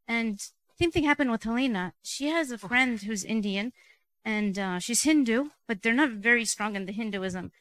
[0.08, 0.42] And
[0.80, 1.94] same thing happened with Helena.
[2.04, 3.74] She has a friend who's Indian,
[4.24, 7.52] and uh, she's Hindu, but they're not very strong in the Hinduism.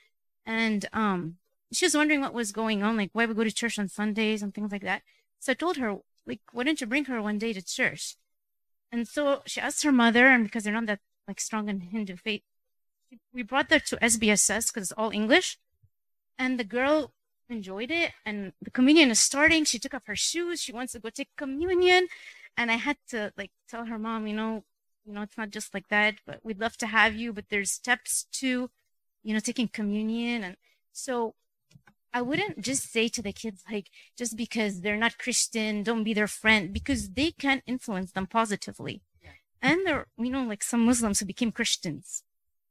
[0.47, 1.37] And um,
[1.73, 4.43] she was wondering what was going on, like why we go to church on Sundays
[4.43, 5.03] and things like that.
[5.41, 8.17] So I told her, like, why don't you bring her one day to church?
[8.95, 12.15] And so she asked her mother, and because they're not that like strong in Hindu
[12.15, 12.43] faith,
[13.33, 15.59] we brought her to SBSS because it's all English.
[16.39, 17.13] And the girl
[17.49, 18.13] enjoyed it.
[18.25, 19.65] And the communion is starting.
[19.65, 20.63] She took off her shoes.
[20.63, 22.07] She wants to go take communion.
[22.57, 24.63] And I had to like tell her mom, you know,
[25.05, 27.73] you know, it's not just like that, but we'd love to have you, but there's
[27.73, 28.71] steps to,
[29.25, 30.45] you know, taking communion.
[30.45, 30.57] And
[30.93, 31.35] so
[32.15, 36.15] I wouldn't just say to the kids, like, just because they're not Christian, don't be
[36.15, 39.03] their friend, because they can influence them positively.
[39.61, 42.23] And there, you know, like some Muslims who became Christians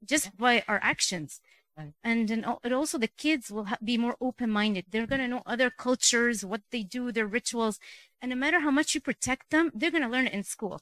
[0.06, 1.42] just by our actions.
[1.76, 1.94] Right.
[2.04, 4.86] And then it also the kids will ha- be more open minded.
[4.92, 7.80] They're going to know other cultures, what they do, their rituals.
[8.22, 10.82] And no matter how much you protect them, they're going to learn it in school.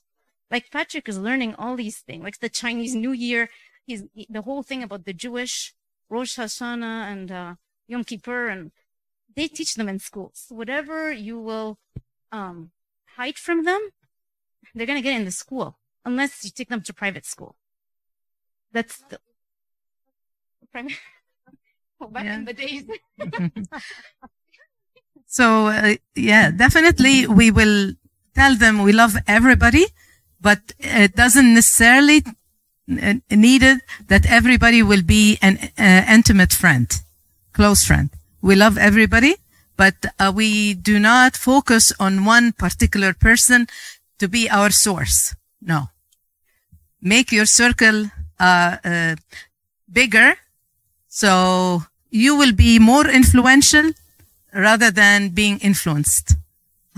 [0.52, 3.50] Like Patrick is learning all these things, like the Chinese New Year.
[3.86, 5.74] He's the whole thing about the Jewish
[6.10, 7.56] Rosh Hashanah and uh,
[7.92, 8.72] Yom Kippur, and
[9.36, 10.46] they teach them in schools.
[10.50, 11.78] Whatever you will
[12.32, 12.72] um,
[13.18, 13.82] hide from them,
[14.74, 17.56] they're going to get in the school, unless you take them to private school.
[18.72, 19.20] That's the
[20.72, 20.94] private.
[22.04, 22.38] Oh, back Yeah.
[22.40, 22.84] in the days.
[25.28, 27.94] So uh, yeah, definitely we will
[28.36, 29.86] tell them we love everybody,
[30.42, 33.78] but it doesn't necessarily uh, needed
[34.08, 36.88] that everybody will be an uh, intimate friend,
[37.53, 38.11] close friend.
[38.43, 39.37] We love everybody,
[39.77, 43.67] but uh, we do not focus on one particular person
[44.19, 45.35] to be our source.
[45.61, 45.91] No.
[47.01, 48.11] Make your circle
[48.41, 49.17] uh, uh,
[49.91, 50.37] bigger
[51.09, 53.93] so you will be more influential
[54.53, 56.37] rather than being influenced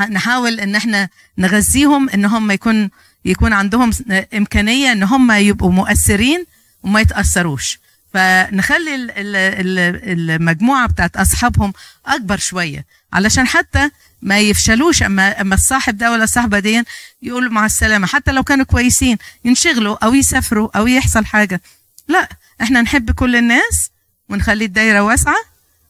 [0.00, 1.08] نحاول ان احنا
[1.38, 2.90] نغذيهم ان هم يكون
[3.24, 3.90] يكون عندهم
[4.34, 6.46] امكانيه ان هم يبقوا مؤثرين
[6.82, 7.78] وما يتاثروش
[8.13, 11.73] فنخلي ال- ال- ال- المجموعة بتاعت أصحابهم
[12.05, 12.85] أكبر شوية.
[13.13, 13.89] علشان حتى
[14.21, 16.83] ما يفشلوش اما أما الصاحب ده ولا الصاحبة دي
[17.21, 18.07] يقولوا مع السلامة.
[18.07, 21.61] حتى لو كانوا كويسين ينشغلوا أو يسافروا أو يحصل حاجة.
[22.07, 22.29] لا
[22.61, 23.89] إحنا نحب كل الناس
[24.29, 25.35] ونخلي الدايرة واسعة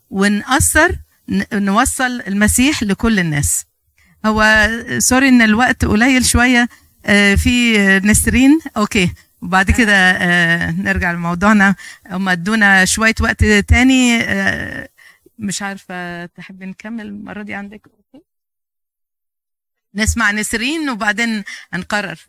[0.10, 0.96] ونأثر
[1.54, 3.66] نوصل المسيح لكل الناس.
[4.26, 6.70] هو sorry إن الوقت قليل شوية.
[7.06, 8.60] آه، في نسرين.
[8.78, 9.14] okay.
[9.44, 11.76] وبعد كده آه، نرجع لموضوعنا.
[12.10, 14.90] هم ادونا شوية وقت تاني آه،
[15.40, 18.26] مش عارفة تحب نكمل المرة دي عندك؟ okay؟
[19.96, 22.20] نسمع نسرين وبعدين هنقرر.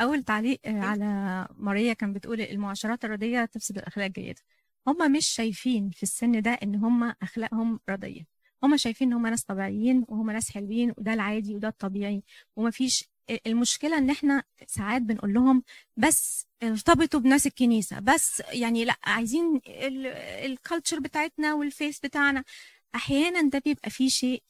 [0.00, 4.40] أول تعليق آه، على ماريا كان بتقول المعاشرات الرديه تفسد الأخلاق الجيده
[4.86, 8.26] هم مش شايفين في السن ده إن هم أخلاقهم رديه
[8.62, 12.22] هم شايفين إن هم ناس طبيعيين وهم ناس حلوين وده العادي وده الطبيعي
[12.56, 13.09] ومفيش
[13.46, 15.62] المشكلة إن إحنا ساعات بنقول لهم
[15.96, 19.60] بس ارتبطوا بناس الكنيسة بس يعني لأ عايزين
[20.44, 22.44] ال culture بتاعتنا وال faith بتاعنا.
[22.94, 24.42] أحيانا ده بيبقى فيه شيء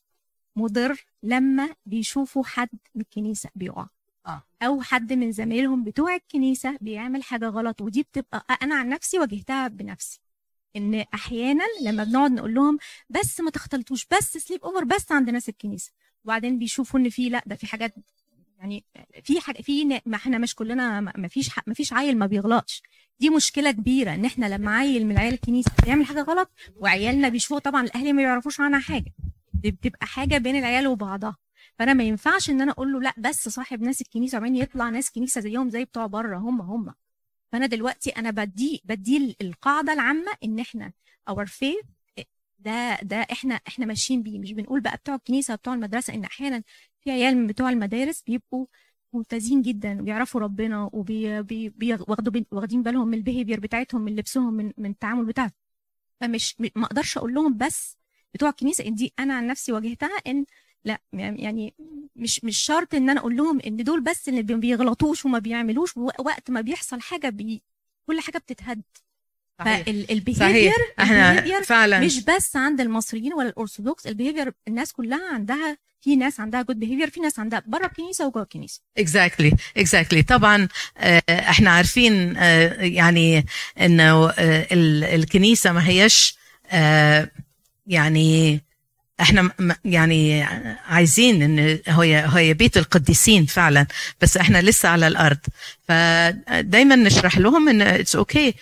[0.57, 3.87] مضر لما بيشوفوا حد من الكنيسه بيقع.
[4.27, 4.43] آه.
[4.63, 9.69] أو حد من زمايلهم بتوع الكنيسة بيعمل حاجة غلط ودي بتبقى أنا عن نفسي واجهتها
[9.69, 10.21] بنفسي.
[10.77, 12.79] إن أحيانا لما بنقعد نقول لهم
[13.11, 15.93] بس ما تختلطوش بس سليب اوفر بس عند ناس الكنيسة.
[16.25, 17.95] وبعدين بيشوفوا إن في لأ ده في حاجات
[18.61, 18.85] يعني
[19.25, 22.83] في حاجة في ما إحنا مش كلنا ما فيش ما فيش عيل ما بيغلطش.
[23.21, 27.59] دي مشكلة كبيرة ان إحنا لما عيل من عيال الكنيسة بيعمل حاجة غلط وعيالنا بيشوفوا
[27.59, 29.13] طبعا الأهل ما يعرفوش عنها حاجة.
[29.55, 31.37] دي بتبقى حاجة بين العيال وبعضها.
[31.79, 35.11] فأنا ما ينفعش إن أنا أقول له لأ بس صاحب ناس الكنيسة وبعدين يطلع ناس
[35.11, 36.95] كنيسة زيهم زي بتوع بره هم هم.
[37.53, 40.93] فأنا دلوقتي أنا بدي بدي القاعدة العامة إن إحنا
[41.29, 41.77] our faith
[42.61, 44.39] ده ده إحنا إحنا ماشيين بيه.
[44.39, 46.63] مش بنقول بقى بتوع الكنيسة بتوع المدرسة إن أحيانا
[47.01, 48.67] في عيال من بتوع المدارس بيبقوا
[49.13, 54.91] ممتازين جدا وبيعرفوا ربنا وبياخدوا واخدين بالهم من ال behavior بتاعتهم من لبسهم من من
[54.91, 55.51] التعامل بتاعهم.
[56.21, 57.97] فمش ما أقدرش أقول لهم بس
[58.35, 60.45] بتوع الكنيسة دي أنا عن نفسي واجهتها إن
[60.85, 61.75] لأ يعني
[62.17, 65.97] مش مش شرط إن أنا أقول لهم إن دول بس اللي بي- بيغلطوش وما بيعملوش
[65.97, 67.63] وقت ما بيحصل حاجة بي
[68.07, 68.83] كل حاجة بتتهد.
[69.65, 72.01] فال behavior إحنا فعلا.
[72.01, 76.81] مش بس عند المصريين ولا الأرثوذكس ال behavior الناس كلها عندها في ناس عندها good
[76.81, 78.81] behavior في ناس عندها بره الكنيسة وجوه الكنيسة.
[79.01, 80.21] Exactly exactly.
[80.29, 83.47] طبعا آه، إحنا عارفين آه، يعني
[83.81, 86.37] إنه آه، ال- الكنيسة ما هيش
[87.87, 88.61] يعني
[89.21, 89.51] إحنا
[89.85, 90.43] يعني
[90.89, 93.87] عايزين إن هي هي بيت القديسين فعلا
[94.21, 95.39] بس إحنا لسه على الأرض.
[95.89, 98.55] فدايما نشرح لهم إن it's okay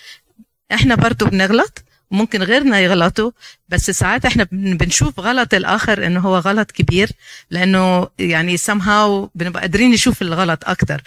[0.73, 3.31] إحنا برضو بنغلط وممكن غيرنا يغلطوا
[3.69, 7.11] بس ساعات إحنا بن- بنشوف غلط الآخر إنه هو غلط كبير
[7.51, 11.03] لأنه يعني somehow بنبقى قادرين نشوف الغلط أكتر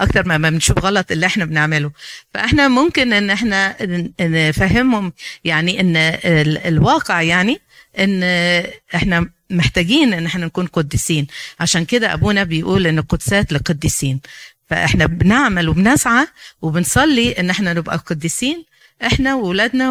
[0.00, 1.90] أكتر ما بنشوف غلط اللي إحنا بنعمله.
[2.34, 3.76] فاحنا ممكن إن إحنا
[4.20, 5.12] نفهمهم
[5.44, 7.60] يعني إن ال- الواقع يعني
[7.98, 8.22] إن
[8.94, 11.26] إحنا محتاجين إن إحنا نكون قديسين.
[11.60, 14.20] عشان كده أبونا بيقول إن القدسات لقديسين
[14.70, 16.26] فاحنا بنعمل وبنسعى
[16.62, 18.64] وبنصلي إن إحنا نبقى قديسين
[19.06, 19.90] إحنا واولادنا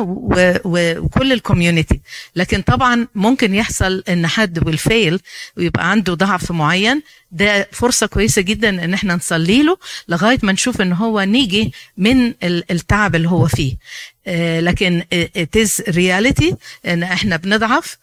[0.66, 1.99] وكل الكوميونتي
[2.36, 5.20] لكن طبعا ممكن يحصل إن حد والفيل
[5.57, 7.01] ويبقى عنده ضعف معين.
[7.32, 12.28] ده فرصة كويسة جدا إن إحنا نصلي له لغاية ما نشوف إن هو نيجي من
[12.43, 13.76] ال- التعب اللي هو فيه.
[14.28, 16.53] آه، لكن it is reality
[16.86, 17.97] إن إحنا بنضعف.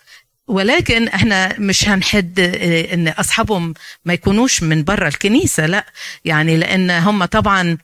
[0.49, 5.87] ولكن إحنا مش هنحد آه، إن أصحابهم ما يكونوش من بره الكنيسة لا.
[6.25, 7.79] يعني لأن هم طبعا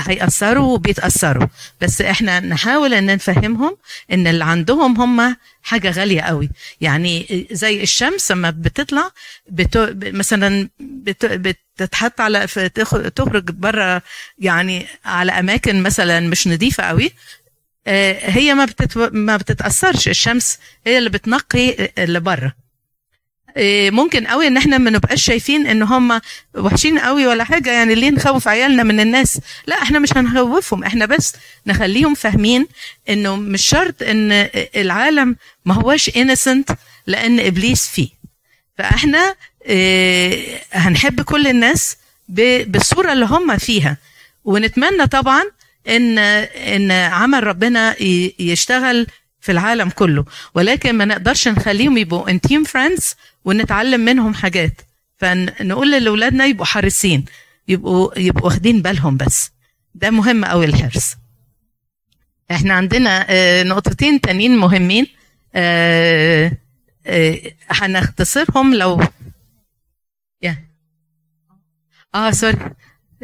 [0.00, 1.46] هيأثروا وبيتأثروا.
[1.80, 3.76] بس إحنا نحاول إن نفهمهم
[4.12, 6.50] إن اللي عندهم هم حاجة غالية قوي.
[6.80, 9.10] يعني زي الشمس لما بتطلع
[9.48, 12.46] بتو مثلا بت بتتحط على
[13.16, 14.02] تخرج بره
[14.38, 17.12] يعني على أماكن مثلا مش نظيفة قوي
[17.86, 18.98] آه، هي ما بتت...
[19.12, 20.08] ما بتتأثرش.
[20.08, 22.67] الشمس هي اللي بتنقي اللي بره
[23.90, 26.20] ممكن قوي إن إحنا ما نبقاش شايفين إن هم
[26.54, 27.72] وحشين قوي ولا حاجة.
[27.72, 30.84] يعني ليه نخوف عيالنا من الناس؟ لا إحنا مش هنخوفهم.
[30.84, 31.32] إحنا بس
[31.66, 32.66] نخليهم فاهمين
[33.08, 36.74] إنه مش شرط إن العالم ما هوش innocent
[37.06, 38.08] لأن إبليس فيه.
[38.78, 39.34] فإحنا
[39.66, 41.96] آه، هنحب كل الناس
[42.28, 43.96] بالصورة اللي هم فيها.
[44.44, 45.42] ونتمنى طبعا
[45.88, 48.02] إن إن عمل ربنا
[48.38, 49.06] يشتغل
[49.48, 50.24] في العالم كله.
[50.54, 54.80] ولكن ما نقدرش نخليهم يبقوا intime friends ونتعلم منهم حاجات.
[55.16, 57.24] فنقول لأولادنا يبقوا حريصين
[57.68, 59.50] يبقوا يبقوا واخدين بالهم بس.
[59.94, 61.16] ده مهم قوي الحرص.
[62.50, 65.06] إحنا عندنا آه، نقطتين تانيين مهمين.
[65.54, 66.52] آه،
[67.06, 69.00] آه، هنختصرهم لو
[72.14, 72.58] آه sorry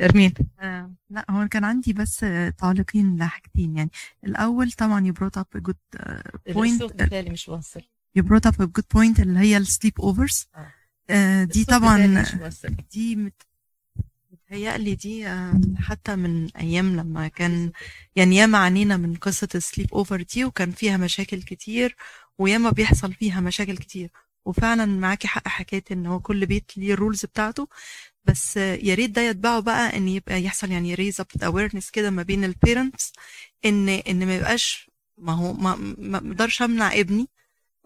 [0.03, 0.35] أرمين.
[1.15, 3.91] لا هو كان عندي بس آه، تعليقين لحاجتين يعني.
[4.25, 7.81] الأول طبعا you brought up a good uh, point بتاعي مش واصل
[8.19, 10.49] you brought up a good point اللي هي ال sleepovers
[11.11, 11.45] آه.
[11.45, 12.25] دي الصوت طبعا.
[12.93, 13.43] دي مت-
[14.33, 17.73] متهيألي دي آه، حتى من أيام لما كان
[18.17, 21.97] يعني ياما عنينا من قصة ال sleepover دي وكان فيها مشاكل كتير
[22.39, 24.11] وياما بيحصل فيها مشاكل كتير.
[24.45, 27.69] وفعلا معاكي حق حكاية إن هو كل بيت ليه ال rules بتاعته.
[28.25, 32.23] بس يا ريت ده يتبعه بقى إن يبقى يحصل يعني raise up awareness كده ما
[32.23, 33.13] بين ال parents
[33.65, 37.29] إن إن ما يبقاش ما هو ما ما أقدرش أمنع ابني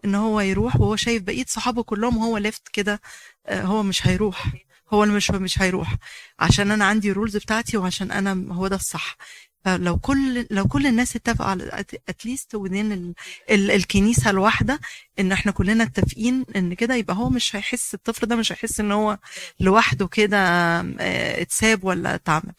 [0.05, 3.01] إن هو يروح وهو شايف بقية صحابه كلهم وهو left كده
[3.47, 4.53] آه، هو مش هيروح
[4.93, 5.95] هو اللي مش مش هيروح.
[6.39, 9.17] عشان أنا عندي rules بتاعتي وعشان أنا هو ده الصح.
[9.65, 13.13] فلو كل لو كل الناس اتفقوا على at least ودين ال
[13.51, 14.79] ال الكنيسة الواحدة
[15.19, 18.91] إن إحنا كلنا اتفقين إن كده يبقى هو مش هيحس الطفل ده مش هيحس إن
[18.91, 19.17] هو
[19.59, 22.53] لوحده كده آه، اتساب ولا اتعمل.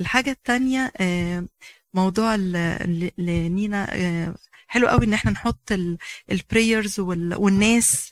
[0.00, 1.46] الحاجة التانية آه،
[1.94, 3.10] موضوع ال-
[4.66, 5.72] حلو قوي ان إحنا نحط
[6.32, 8.10] البريرز والناس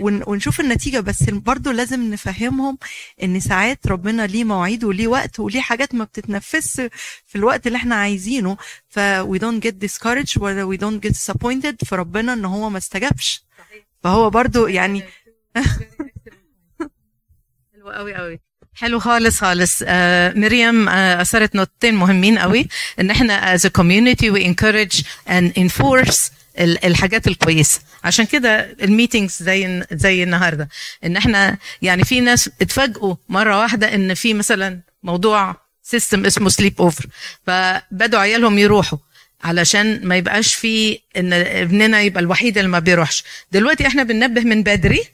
[0.00, 2.78] ون- ونشوف النتيجة بس برضو لازم نفهمهم
[3.22, 6.72] ان ساعات ربنا ليه مواعيد وليه وقت وليه حاجات ما بتتنفذش
[7.26, 8.56] في الوقت اللي إحنا عايزينه.
[8.88, 12.78] ف we don't get discouraged ولا we don't get disappointed في ربنا ان هو ما
[12.78, 13.44] استجابش.
[14.02, 15.02] فهو برضو يعني
[17.72, 18.40] حلو قوي قوي.
[18.74, 19.82] حلو خالص خالص.
[19.86, 22.68] آه مريم آه أثرت نقطتين مهمين قوي.
[23.00, 27.80] إن إحنا as a community we encourage and enforce ال- الحاجات الكويسة.
[28.04, 30.68] عشان كده الميتينجز زي زي النهارده.
[31.04, 37.06] إن إحنا يعني في ناس اتفاجئوا مرة واحدة إن في مثلا موضوع system اسمه sleepover
[37.46, 38.98] فبدوا عيالهم يروحوا
[39.44, 43.24] علشان ما يبقاش في إن ابننا يبقى الوحيد اللي ما بيروحش.
[43.52, 45.04] دلوقتي إحنا بننبه من بدري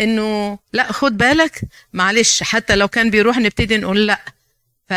[0.00, 1.60] إنه لا خد بالك
[1.92, 4.20] معلش حتى لو كان بيروح نبتدي نقول لا.
[4.88, 4.94] ف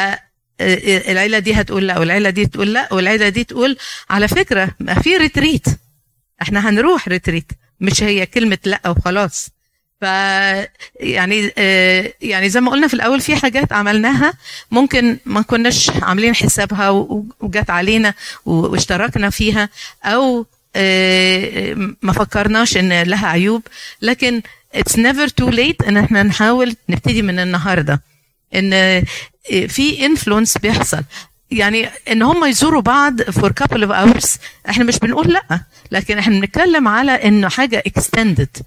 [1.10, 3.78] العيلة دي هتقول لا والعيلة دي تقول لا والعيلة دي تقول
[4.10, 5.66] على فكرة ما في retreat
[6.42, 7.46] إحنا هنروح retreat
[7.80, 9.50] مش هي كلمة لا وخلاص.
[10.02, 10.04] ف
[11.00, 14.34] يعني آه، يعني زي ما قلنا في الأول في حاجات عملناها
[14.72, 16.90] ممكن ما كناش عاملين حسابها
[17.40, 18.14] وجت علينا
[18.46, 19.70] واشتركنا فيها
[20.04, 20.46] أو
[20.76, 23.62] آه، ما فكرناش إن لها عيوب.
[24.02, 24.42] لكن
[24.78, 28.02] it's never too late إن إحنا نحاول نبتدي من النهارده.
[28.56, 29.04] إن
[29.68, 31.04] في انفلونس بيحصل.
[31.52, 34.38] يعني إن هم يزوروا بعض for couple of hours
[34.70, 35.60] إحنا مش بنقول لأ.
[35.92, 38.62] لكن إحنا بنتكلم على إنه حاجة extended.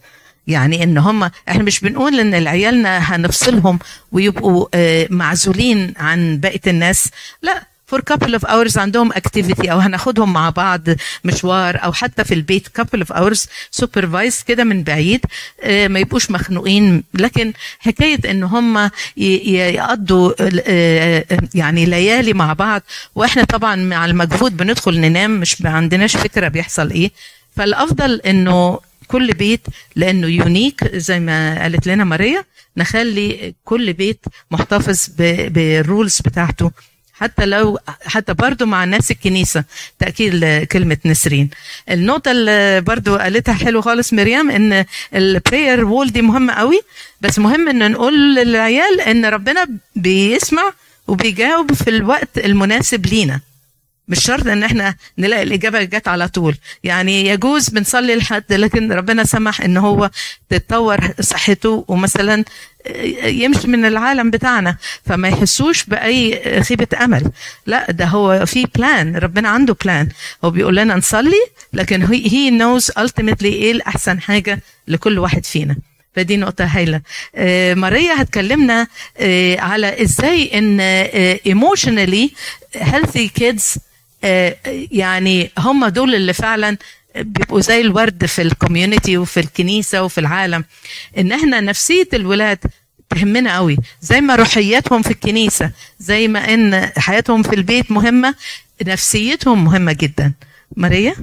[0.46, 3.78] يعني إن هم إحنا مش بنقول إن العيالنا هنفصلهم
[4.12, 7.08] ويبقوا آه، معزولين عن بقية الناس.
[7.42, 10.80] لأ for couple of hours عندهم activity أو هناخدهم مع بعض
[11.24, 12.68] مشوار أو حتى في البيت.
[12.68, 15.20] couple of hours supervise كده من بعيد.
[15.62, 17.04] آه، ما يبقوش مخنوقين.
[17.14, 22.82] لكن حكاية ان هم يقضوا آه، آه، يعني ليالي مع بعض.
[23.14, 25.40] وإحنا طبعا مع المجهود بندخل ننام.
[25.40, 27.10] مش ما عندناش فكرة بيحصل إيه.
[27.56, 29.66] فالأفضل إنه كل بيت
[29.96, 32.44] لأنه unique زي ما قالت لنا ماريا
[32.76, 34.20] نخلي كل بيت
[34.50, 36.70] محتفظ بال rules بتاعته.
[37.22, 39.64] حتى لو حتى برضو مع ناس الكنيسة
[39.98, 41.50] تأكيد لكلمة نسرين.
[41.90, 44.84] النقطة اللي برضو قالتها حلو خالص مريم إن
[45.14, 46.80] ال prayer wall دي مهمة قوي
[47.20, 49.66] بس مهم إن نقول للعيال إن ربنا
[49.96, 50.72] بيسمع
[51.08, 53.40] وبيجاوب في الوقت المناسب لينا.
[54.08, 56.56] مش شرط إن إحنا نلاقي الإجابة جت على طول.
[56.84, 60.10] يعني يجوز بنصلي لحد لكن ربنا سمح إن هو
[60.50, 62.44] تتطور صحته ومثلا
[63.24, 64.76] يمشي من العالم بتاعنا
[65.06, 67.30] فما يحسوش بأي خيبة أمل.
[67.66, 70.08] لا ده هو في plan ربنا عنده plan
[70.44, 75.76] هو بيقول لنا نصلي لكن He knows ultimately إيه الأحسن حاجة لكل واحد فينا.
[76.16, 77.00] فدي نقطة هايلة.
[77.34, 78.86] آه، ماريا هتكلمنا
[79.18, 80.80] آه، على إزاي إن
[81.46, 82.30] emotionally
[82.76, 83.78] healthy kids
[84.24, 84.56] آه،
[84.92, 86.76] يعني هم دول اللي فعلا
[87.16, 90.64] بيبقوا زي الورد في ال community وفي الكنيسة وفي العالم
[91.18, 92.58] إن إحنا نفسية الولاد
[93.10, 93.76] تهمنا قوي.
[94.00, 98.34] زي ما روحياتهم في الكنيسة زي ما إن حياتهم في البيت مهمة
[98.86, 100.32] نفسيتهم مهمة جدا.
[100.76, 101.14] ماريا؟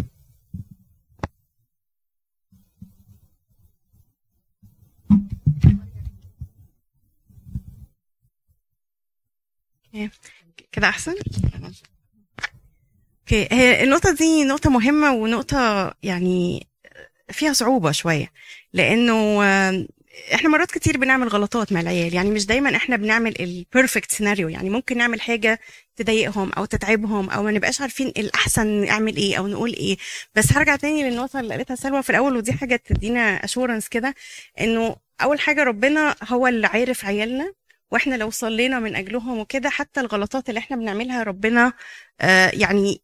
[10.71, 11.15] كده أحسن؟
[13.31, 13.47] okay.
[13.51, 16.67] هي النقطة دي نقطة مهمة ونقطة يعني
[17.31, 18.31] فيها صعوبة شوية.
[18.73, 19.41] لأنه
[20.33, 22.13] إحنا مرات كتير بنعمل غلطات مع العيال.
[22.13, 25.59] يعني مش دايما إحنا بنعمل ال perfect scenario يعني ممكن نعمل حاجة
[25.95, 29.97] تضايقهم أو تتعبهم أو ما نبقاش عارفين الأحسن نعمل إيه أو نقول إيه.
[30.35, 34.15] بس هرجع تاني للنقطة اللي قالتها سلوى في الأول ودي حاجة تدينا assurance كده
[34.59, 37.53] إنه أول حاجة ربنا هو اللي عارف عيالنا
[37.91, 41.73] وإحنا لو صلينا من أجلهم وكده حتى الغلطات اللي إحنا بنعملها ربنا
[42.21, 43.01] آه يعني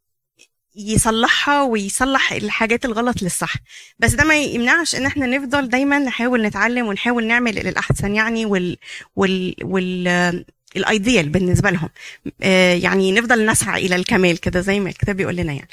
[0.78, 3.54] يصلحها ويصلح الحاجات الغلط للصح.
[4.00, 8.78] بس ده ما يمنعش إن إحنا نفضل دايما نحاول نتعلم ونحاول نعمل الأحسن يعني وال
[9.16, 10.46] وال وال
[10.76, 11.90] الأيديال بالنسبة لهم.
[12.44, 15.68] آه، يعني نفضل نسعى إلى الكمال كده زي ما الكتاب بيقول لنا يعني.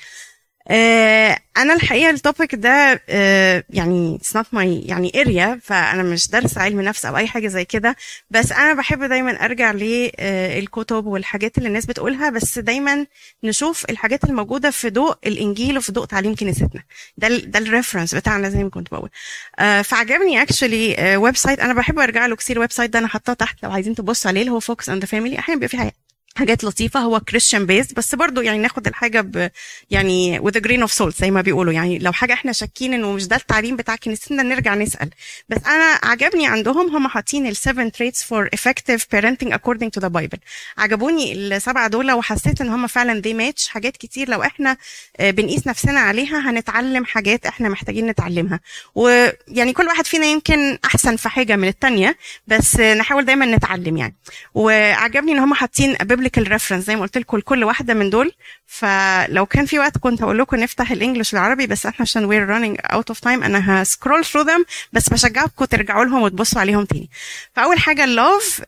[0.71, 4.59] أنا الحقيقة التوبيك ده آه، يعني it's not my
[4.89, 7.97] يعني اريا فأنا مش دارسه علم نفس أو أي حاجة زي كده.
[8.31, 12.31] بس أنا بحب دايما أرجع للكتب والحاجات اللي الناس بتقولها.
[12.31, 13.07] بس دايما
[13.45, 16.83] نشوف الحاجات الموجودة في ضوء الإنجيل وفي ضوء تعليم كنيستنا.
[17.17, 19.11] ده ده ال reference بتاعنا زي ما كنت بقول.
[19.59, 22.59] آه، فعجبني actually website أنا بحب أرجع له كتير.
[22.59, 23.57] website ده أنا حاطاه تحت.
[23.63, 26.02] لو عايزين تبصوا عليه اللي هو Focus on the Family أحيانا بيبقى فيه
[26.37, 27.01] حاجات لطيفة.
[27.01, 29.51] هو Christian based بس برضو يعني ناخد الحاجة ب
[29.91, 31.73] يعني with a grain of زي ما بيقولوا.
[31.73, 35.11] يعني لو حاجة إحنا شاكين إنه مش ده التعليم بتاع كنيستنا نرجع نسأل.
[35.49, 40.09] بس أنا عجبني عندهم هم حاطين ال 7 traits for effective parenting according to the
[40.09, 40.39] Bible.
[40.79, 43.69] عجبوني السبعة دول وحسيت إن هم فعلا they match.
[43.69, 44.77] حاجات كتير لو إحنا
[45.21, 48.61] آه، بنقيس نفسنا عليها هنتعلم حاجات إحنا محتاجين نتعلمها.
[48.95, 52.17] ويعني كل واحد فينا يمكن أحسن في حاجة من التانية
[52.47, 54.15] بس نحاول دايما نتعلم يعني.
[54.55, 58.33] وعجبني إن هم حاطين biblical reference زي ما قلت لكم لكل واحدة من دول.
[58.67, 62.49] فلو كان في وقت كنت هقول لكم نفتح ال English والعربي بس إحنا عشان we're
[62.51, 66.85] running out of time أنا ه scroll through them بس بشجعكم ترجعوا لهم وتبصوا عليهم
[66.85, 67.11] تاني.
[67.55, 68.63] فأول حاجة ال love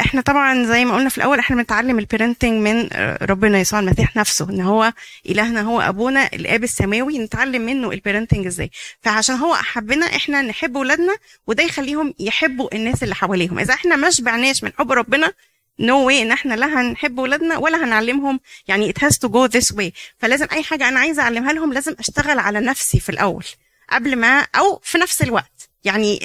[0.00, 3.80] إحنا طبعا زي ما قلنا في الأول إحنا بنتعلم ال parenting من آه، ربنا يسوع
[3.80, 4.92] المسيح نفسه إن هو
[5.28, 8.70] إلهنا هو أبونا الآب السماوي نتعلم منه ال parenting إزاي.
[9.02, 13.58] فعشان هو احبنا إحنا نحب ولادنا وده يخليهم يحبوا الناس اللي حواليهم.
[13.58, 15.32] إذا إحنا ما شبعناش من حب ربنا
[15.80, 18.40] نو no واي إن إحنا لا هنحب ولادنا ولا هنعلمهم.
[18.68, 19.90] يعني it has to go this way.
[20.18, 23.44] فلازم أي حاجة أنا عايزة أعلمها لهم لازم أشتغل على نفسي في الأول.
[23.90, 25.67] قبل ما أو في نفس الوقت.
[25.84, 26.20] يعني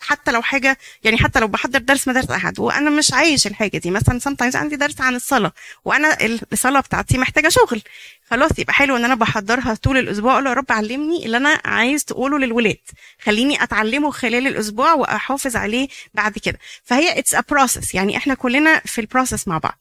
[0.00, 3.90] حتى لو حاجة يعني حتى لو بحضر درس مدرسه أحد وأنا مش عايش الحاجة دي.
[3.90, 5.52] مثلا sometimes عندي درس عن الصلاة
[5.84, 6.18] وأنا
[6.52, 7.82] الصلاة بتاعتي محتاجة شغل.
[8.30, 12.04] خلاص يبقى حلو إن أنا بحضرها طول الأسبوع أقول يا رب علمني اللي أنا عايز
[12.04, 12.76] تقوله للولاد.
[13.22, 16.58] خليني أتعلمه خلال الأسبوع وأحافظ عليه بعد كده.
[16.84, 19.78] فهي it's a process يعني إحنا كلنا في ال process مع بعض.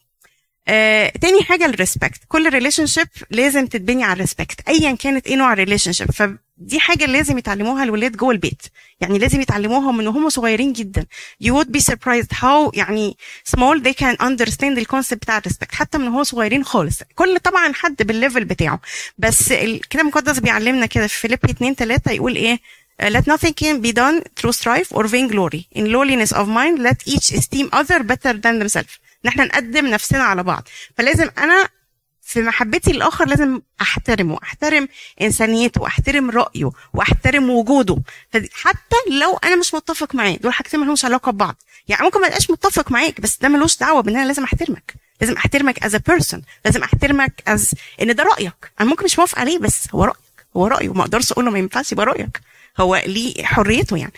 [0.68, 5.36] آه، تاني حاجة ال respect كل relationship لازم تتبني على ال respect ايا كانت إيه
[5.36, 8.62] نوع ال relationship فدي حاجة لازم يتعلموها الولاد جوه البيت.
[9.01, 11.05] يعني لازم يتعلموها من هم صغيرين جدا.
[11.43, 13.18] You would be surprised how يعني
[13.49, 16.99] small they can understand ال concept بتاع ال respect حتى من هو صغيرين خالص.
[17.16, 18.80] كل طبعا حد بال level بتاعه.
[19.18, 22.60] بس الكتاب المقدس بيعلمنا كده في فيليبي 2 3 يقول إيه؟
[23.01, 25.62] Uh, let nothing be done through strife or vainglory.
[25.72, 28.93] In lowliness of mind, let each esteem other better than themselves.
[29.26, 30.68] إن إحنا نقدم نفسنا على بعض.
[30.98, 31.70] فلازم أنا
[32.22, 34.88] في محبتي للآخر لازم أحترمه أحترم
[35.22, 37.98] إنسانيته واحترم رأيه وأحترم وجوده.
[38.54, 41.56] حتى لو أنا مش متفق معاه دول حاجتين مالهمش علاقة ببعض.
[41.88, 44.94] يعني ممكن ما ابقاش متفق معاك بس ده ملوش دعوة بإن أنا لازم أحترمك.
[45.22, 47.72] لازم أحترمك as a person لازم أحترمك as
[48.02, 48.72] إن ده رأيك.
[48.82, 50.18] أنا ممكن مش موافق عليه بس هو رأيك
[50.58, 50.94] هو رأيه.
[50.94, 52.42] ما أقدرش أقول له ما ينفعش يبقى رأيك.
[52.80, 54.14] هو ليه حريته يعني.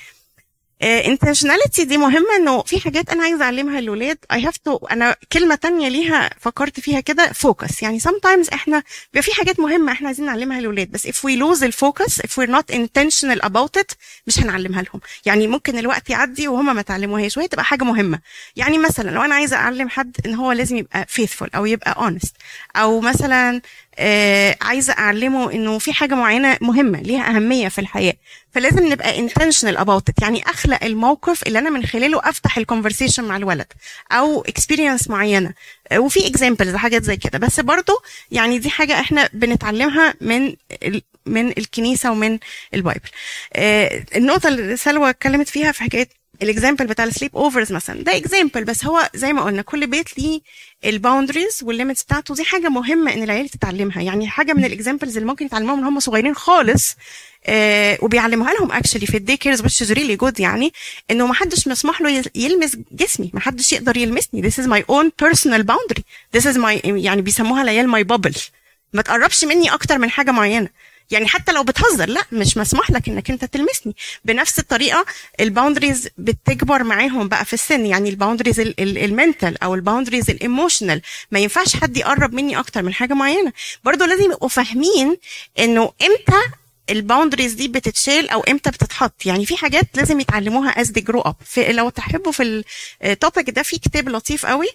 [0.84, 5.56] intentionality دي مهمة إنه في حاجات أنا عايزة أعلمها للولاد I have to أنا كلمة
[5.56, 10.26] تانية ليها فكرت فيها كده focus يعني sometimes إحنا بيبقى في حاجات مهمة إحنا عايزين
[10.26, 13.96] نعلمها للولاد بس if we lose ال focus if we're not intentional about it
[14.28, 15.02] مش هنعلمها لهم.
[15.26, 18.20] يعني ممكن الوقت يعدي وهم ما تعلموهاش وهي تبقى حاجة مهمة.
[18.56, 22.32] يعني مثلا لو أنا عايزة أعلم حد إن هو لازم يبقى faithful أو يبقى honest.
[22.76, 23.62] أو مثلا
[24.00, 28.14] آه عايزة أعلمه إنه في حاجة معينة مهمة ليها أهمية في الحياة.
[28.52, 30.22] فلازم نبقى intentional about it.
[30.22, 33.68] يعني أخلق الموقف اللي أنا من خلاله أفتح ال conversation مع الولد
[34.12, 35.54] أو experience معينة.
[35.92, 37.40] آه، وفي examples حاجات زي كده.
[37.40, 37.94] بس برضو
[38.32, 40.56] يعني دي حاجة إحنا بنتعلمها من
[41.26, 42.40] من الكنيسة ومن
[42.74, 43.10] ال Bible.
[43.54, 48.18] آه، النقطة اللي سلوى اتكلمت فيها في حكاية ال example بتاع ال sleepovers مثلا ده
[48.18, 50.42] example بس هو زي ما قلنا كل بيت ليه
[50.86, 52.36] ال boundaries وال limits بتاعته.
[52.36, 54.02] دي حاجة مهمة إن العيال تتعلمها.
[54.02, 56.96] يعني حاجة من ال examples اللي ممكن يتعلموها من هم صغيرين خالص
[57.46, 60.74] آه وبيعلموها لهم actually في ال day cares which really good يعني
[61.12, 63.32] إنه ما حدش مسموح له يل- يلمس جسمي.
[63.34, 64.42] ما حدش يقدر يلمسني.
[64.52, 66.02] This is my own personal boundary.
[66.38, 68.40] This is my يعني بيسموها العيال my bubble.
[68.94, 70.70] ما تقربش مني أكتر من حاجة معينة.
[71.12, 73.96] يعني حتى لو بتهزر لا مش مسموح لك إنك أنت تلمسني.
[74.26, 75.06] بنفس الطريقة
[75.40, 77.86] ال boundaries بتكبر معاهم بقى في السن.
[77.86, 81.02] يعني ال boundaries ال mental أو ال boundaries ال emotional
[81.32, 83.54] ما ينفعش حد يقرب مني أكتر من حاجة معينة.
[83.84, 85.18] برضو لازم يبقوا فاهمين
[85.60, 86.42] إنه إمتى
[86.90, 89.26] ال boundaries دي بتتشال أو إمتى بتتحط.
[89.26, 91.34] يعني في حاجات لازم يتعلموها they grow up.
[91.46, 92.64] في لو تحبوا في
[93.04, 94.68] ال topic ده في كتاب لطيف قوي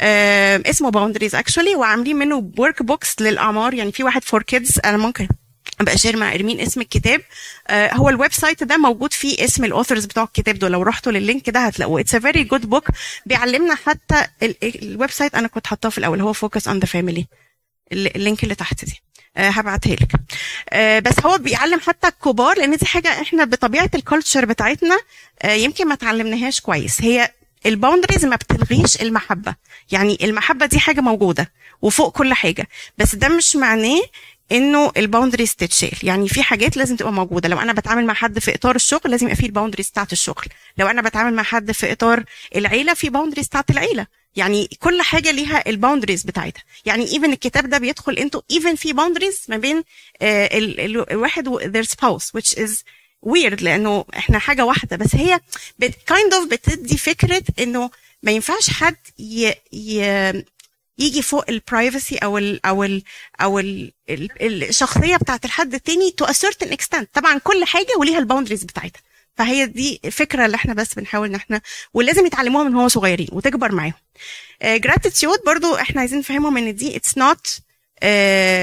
[0.00, 3.74] آه اسمه Boundaries actually وعاملين منه workbooks للأعمار.
[3.74, 5.28] يعني في واحد for kids أنا ممكن
[5.80, 7.20] أبقى share مع إرمين اسم الكتاب.
[7.68, 10.72] آه هو ال website ده موجود فيه اسم ال authors بتوع الكتاب دول.
[10.72, 12.00] لو رحتوا لل link ده هتلاقوه.
[12.00, 12.88] it's a very good book
[13.26, 16.20] بيعلمنا حتى ال- ال- ال website أنا كنت حاطاه في الأول.
[16.20, 17.26] هو Focus on the Family
[17.92, 19.00] ال link اللي تحت دي.
[19.36, 20.12] آه هبعتها لك.
[20.70, 24.98] آه بس هو بيعلم حتى الكبار لأن دي حاجة إحنا بطبيعة ال culture بتاعتنا
[25.42, 27.02] آه يمكن ما تعلمناهاش كويس.
[27.02, 27.30] هي
[27.66, 29.54] ال boundaries ما بتلغيش المحبة.
[29.92, 31.52] يعني المحبة دي حاجة موجودة
[31.82, 32.68] وفوق كل حاجة.
[32.98, 34.00] بس ده مش معناه
[34.52, 35.92] إنه ال boundaries تتشال.
[36.02, 37.48] يعني في حاجات لازم تبقى موجودة.
[37.48, 40.44] لو أنا بتعامل مع حد في إطار الشغل لازم يبقى فيه ال boundaries بتاعت الشغل.
[40.78, 42.24] لو أنا بتعامل مع حد في إطار
[42.56, 44.06] العيلة في boundaries بتاعت العيلة.
[44.36, 46.62] يعني كل حاجة ليها ال boundaries بتاعتها.
[46.84, 49.82] يعني even الكتاب ده بيدخل أنتوا even في boundaries ما بين
[50.22, 52.70] آه ال- ال- الواحد و their spouse which is
[53.26, 54.96] weird لأنه إحنا حاجة واحدة.
[54.96, 55.40] بس هي
[55.78, 57.90] بت kind of بتدي فكرة إنه
[58.22, 60.44] ما ينفعش حد ي, ي
[60.98, 63.02] يجي فوق ال privacy أو ال أو ال
[63.40, 67.04] أو ال ال الشخصية بتاعت الحد التاني a certain extent.
[67.12, 69.00] طبعا كل حاجة وليها ال boundaries بتاعتها.
[69.36, 71.60] فهي دي الفكرة اللي إحنا بس بنحاول إن إحنا
[71.94, 73.92] ولازم يتعلموها من هو صغيرين وتكبر معاهم.
[74.64, 77.58] gratitude برضو إحنا عايزين نفهمهم إن دي it's not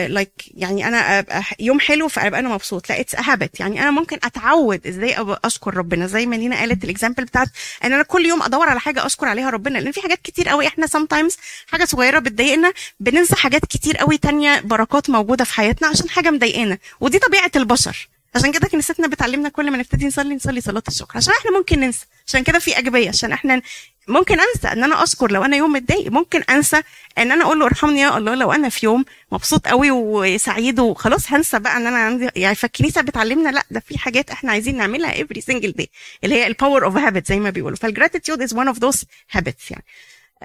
[0.08, 2.90] like يعني أنا ابقى يوم حلو فابقى أنا مبسوط.
[2.90, 6.08] لا it's habit يعني أنا ممكن أتعود إزاي أشكر ربنا.
[6.08, 7.48] زي ما لينا قالت ال example بتاعت
[7.84, 9.80] إن أنا كل يوم أدور على حاجة أشكر عليها ربنا.
[9.80, 11.34] لأن في حاجات كتير قوي إحنا sometimes
[11.68, 16.78] حاجة صغيرة بتضايقنا بننسى حاجات كتير قوي تانية بركات موجودة في حياتنا عشان حاجة مضايقانا.
[17.00, 18.10] ودي طبيعة البشر.
[18.36, 22.06] عشان كده كنيستنا بتعلمنا كل ما نبتدي نصلي نصلي صلاة الشكر عشان إحنا ممكن ننسى.
[22.28, 23.10] عشان كده في أجبية.
[23.10, 23.62] عشان إحنا
[24.08, 26.12] ممكن أنسى إن أنا اشكر لو أنا يوم متضايق.
[26.12, 26.82] ممكن أنسى
[27.18, 31.32] إن أنا أقول له ارحمني يا الله لو أنا في يوم مبسوط قوي وسعيد وخلاص
[31.32, 35.14] هنسى بقى إن أنا عندي يعني فالكنيسة بتعلمنا لا ده في حاجات إحنا عايزين نعملها
[35.14, 35.86] every single day
[36.24, 37.78] اللي هي ال power of habit زي ما بيقولوا.
[37.78, 39.84] فال gratitude از one of those habits يعني.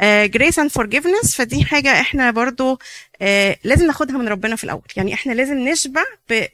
[0.02, 2.78] grace and forgiveness فدي حاجة إحنا برضو
[3.22, 4.82] آه لازم ناخدها من ربنا في الأول.
[4.96, 6.02] يعني إحنا لازم نشبع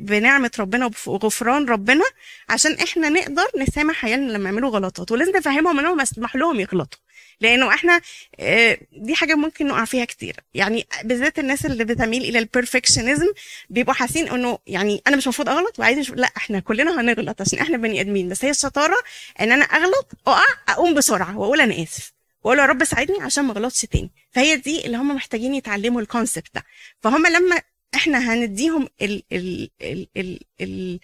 [0.01, 2.05] بنعمة ربنا وغفران ربنا
[2.49, 5.13] عشان إحنا نقدر نسامح عيالنا لما يعملوا غلطات.
[5.13, 6.99] ولازم نفهمهم إنهم مسمح لهم يغلطوا.
[7.41, 8.01] لأنه إحنا
[8.41, 10.37] آه، دي حاجة ممكن نقع فيها كتير.
[10.55, 13.27] يعني بالذات الناس اللي بتميل إلى البرفكشنزم
[13.71, 17.59] بيبقوا حاسين إنه يعني أنا مش المفروض أغلط وعايز أشوف- لا إحنا كلنا هنغلط عشان
[17.59, 18.29] إحنا بني آدمين.
[18.29, 18.97] بس هي الشطارة
[19.41, 22.13] إن أنا أغلط أقع أقوم بسرعة وأقول أنا آسف.
[22.45, 24.11] وأقول يا رب ساعدني عشان ما اغلطش تاني.
[24.31, 26.63] فهي دي اللي هم محتاجين يتعلموا ال concept ده.
[27.01, 27.61] فهم لما
[27.95, 30.09] إحنا هنديهم ال ال ال
[30.61, 31.01] ال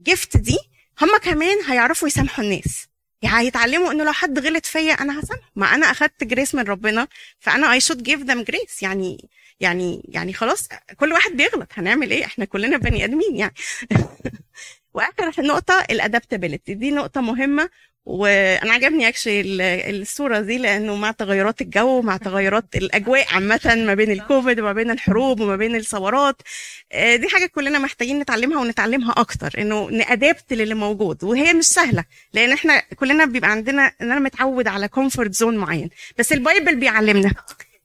[0.00, 0.58] ال gift دي
[1.02, 2.88] هم كمان هيعرفوا يسامحوا الناس.
[3.22, 5.50] يعني هيتعلموا انه لو حد غلط فيا أنا هسامحه.
[5.56, 7.08] ما أنا أخدت grace من ربنا
[7.40, 9.28] فأنا I should give them grace يعني
[9.60, 11.68] يعني يعني خلاص كل واحد بيغلط.
[11.74, 13.54] هنعمل إيه؟ إحنا كلنا بني آدمين يعني.
[14.94, 17.70] وآخر نقطة ال adaptability دي نقطة مهمة.
[18.04, 24.10] وأنا عجبني actually الصورة دي لأنه مع تغيرات الجو مع تغيرات الأجواء عامة ما بين
[24.10, 26.36] الكوفيد وما بين الحروب وما بين الثورات
[26.92, 31.64] آه، دي حاجة كلنا محتاجين نتعلمها ونتعلمها أكتر إنه ن adapt للي موجود وهي مش
[31.64, 36.39] سهلة لأن إحنا كلنا بيبقى عندنا إن أنا متعود على comfort zone معين بس ال
[36.39, 37.32] Bible بيعلمنا.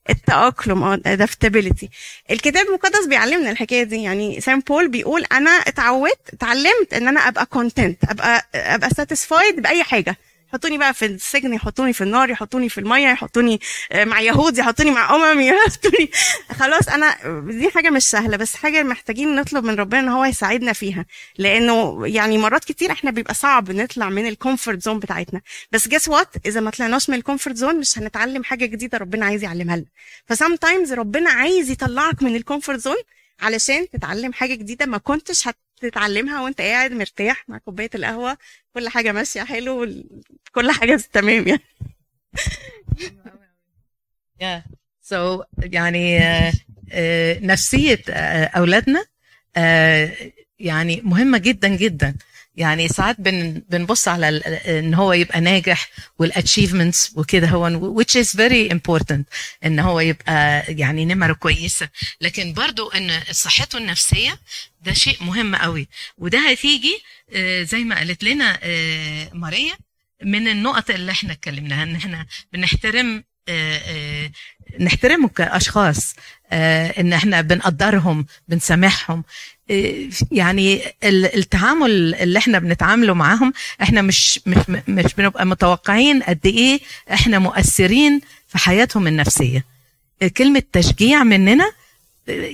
[0.09, 1.85] التأقلم آه adaptability
[2.31, 4.03] الكتاب المقدس بيعلمنا الحكاية دي.
[4.03, 9.83] يعني Saint Paul بيقول أنا اتعودت اتعلمت إن أنا أبقى content أبقى أبقى satisfied بأي
[9.83, 10.17] حاجة.
[10.49, 13.59] يحطوني بقى في السجن يحطوني في النار يحطوني في المية يحطوني
[13.91, 16.09] آه، مع يهود يحطوني مع أمم يحطوني.
[16.51, 17.15] خلاص أنا
[17.51, 21.05] دي حاجة مش سهلة بس حاجة محتاجين نطلب من ربنا إن هو يساعدنا فيها.
[21.37, 25.41] لأنه يعني مرات كتير إحنا بيبقى صعب نطلع من ال comfort zone بتاعتنا.
[25.71, 29.25] بس guess what إذا ما طلعناش من ال comfort zone مش هنتعلم حاجة جديدة ربنا
[29.25, 29.85] عايز يعلمها لنا.
[30.27, 32.95] ف sometimes ربنا عايز يطلعك من ال comfort zone
[33.41, 35.47] علشان تتعلم حاجة جديدة ما كنتش
[35.83, 38.37] هتتعلمها وانت قاعد مرتاح مع كوباية القهوة
[38.73, 39.93] كل حاجة ماشية حلو
[40.51, 41.61] كل حاجة تمام يعني
[44.41, 44.61] Yeah.
[45.01, 46.53] So يعني آه،
[46.91, 49.05] آه، نفسية آه، أولادنا
[49.57, 50.11] آه،
[50.59, 52.15] يعني مهمة جدا جدا
[52.57, 54.27] يعني ساعات بن بنبص على
[54.79, 57.69] إن هو يبقى ناجح والاتشيفمنتس وكده هو
[58.03, 59.21] which is very important
[59.65, 61.89] إن هو يبقى يعني نمره كويسه
[62.21, 64.39] لكن برضو إن صحته النفسية
[64.81, 65.87] ده شيء مهم قوي.
[66.17, 67.03] وده هتيجي
[67.33, 69.73] آه، زي ما قالت لنا آه، ماريا
[70.23, 73.23] من النقط اللي إحنا اتكلمناها إن إحنا بنحترم
[74.79, 76.15] نحترمهم كأشخاص
[76.51, 79.23] آه، إن إحنا بنقدرهم بنسامحهم.
[79.71, 79.93] آه،
[80.31, 84.57] يعني ال- التعامل اللي إحنا بنتعامله معاهم إحنا مش مش
[84.87, 86.79] مش بنبقى متوقعين قد إيه
[87.13, 89.65] إحنا مؤثرين في حياتهم النفسية.
[90.21, 91.71] آه، كلمة تشجيع مننا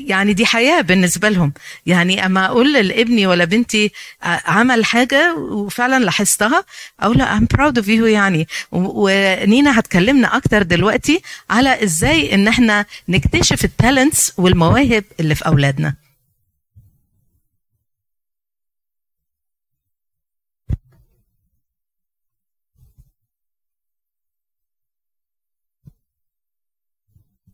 [0.08, 1.54] يعني دي حياة بالنسبة لهم
[1.86, 3.92] يعني أما أقول لابني ولا بنتي
[4.22, 6.66] ع- عمل حاجة وفعلا لاحظتها
[7.00, 12.86] أقول له I'm proud of you يعني ونينا هتكلمنا أكتر دلوقتي على إزاي إن إحنا
[13.10, 15.96] نكتشف التالنتس والمواهب اللي في أولادنا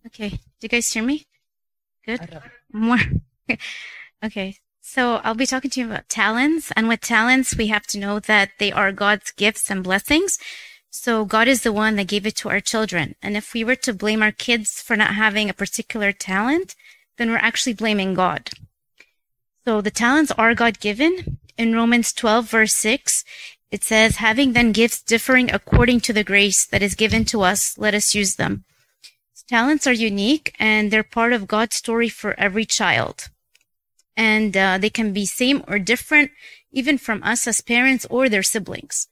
[0.06, 0.30] Okay.
[0.30, 1.26] Do you guys hear me?
[2.08, 2.42] Good.
[2.74, 3.00] More.
[4.24, 4.56] okay.
[4.82, 6.72] So I'll be talking to you about talents.
[6.76, 10.40] And with talents, we have to know that they are God's gifts and blessings.
[10.90, 13.16] So God is the one that gave it to our children.
[13.22, 16.76] And if we were to blame our kids for not having a particular talent,
[17.18, 18.50] then we're actually blaming God.
[19.66, 21.40] So the talents are God given.
[21.58, 23.26] In Romans 12 verse 6,
[23.70, 27.78] it says, having then gifts differing according to the grace that is given to us,
[27.78, 28.64] let us use them.
[29.48, 33.30] Talents are unique and they're part of God's story for every child.
[34.16, 36.32] And uh, they can be same or different,
[36.72, 39.08] even from us as parents or their siblings.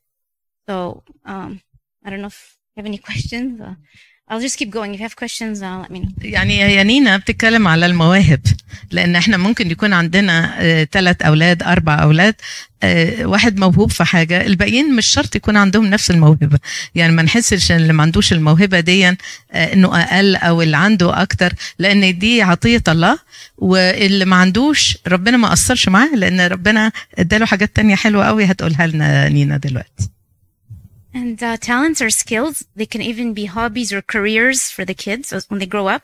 [0.67, 1.61] So um,
[2.03, 3.61] I don't know if you have any questions.
[3.61, 3.75] Uh,
[4.27, 4.91] I'll just keep going.
[4.93, 6.09] If you have questions, uh, let me know.
[6.21, 8.41] يعني يا نينا بتتكلم على المواهب
[8.91, 10.55] لأن إحنا ممكن يكون عندنا
[10.91, 12.35] ثلاث أولاد أربع أولاد
[12.83, 16.59] آه، واحد موهوب في حاجة الباقيين مش شرط يكون عندهم نفس الموهبة
[16.95, 19.15] يعني ما نحسش إن اللي ما عندوش الموهبة دي آه،
[19.53, 23.19] إنه أقل أو اللي عنده أكتر لأن دي عطية الله
[23.57, 28.87] واللي ما عندوش ربنا ما قصرش معاه لأن ربنا اداله حاجات تانية حلوة قوي هتقولها
[28.87, 30.14] لنا نينا دلوقتي
[31.15, 35.31] And uh, talents or skills, they can even be hobbies or careers for the kids
[35.47, 36.03] when they grow up.